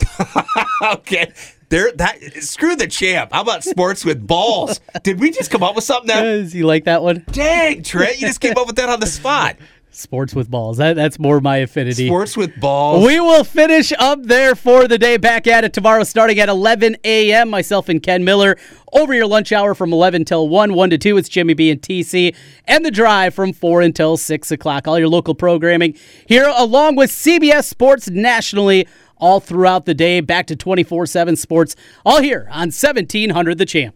[0.82, 1.32] okay.
[1.70, 1.90] There.
[1.92, 2.18] That.
[2.42, 3.32] Screw the champ.
[3.32, 4.80] How about sports with balls?
[5.02, 6.08] Did we just come up with something?
[6.14, 7.24] Does you like that one?
[7.32, 9.56] Dang, Trent, you just came up with that on the spot.
[9.96, 10.78] Sports with balls.
[10.78, 12.06] That, that's more my affinity.
[12.06, 13.06] Sports with balls.
[13.06, 15.16] We will finish up there for the day.
[15.16, 17.50] Back at it tomorrow starting at 11 a.m.
[17.50, 18.56] Myself and Ken Miller
[18.92, 21.16] over your lunch hour from 11 till 1, 1 to 2.
[21.16, 22.34] It's Jimmy B and TC.
[22.66, 24.88] And the drive from 4 until 6 o'clock.
[24.88, 28.86] All your local programming here along with CBS Sports nationally
[29.16, 30.20] all throughout the day.
[30.20, 33.92] Back to 24 7 sports, all here on 1700 The Champ.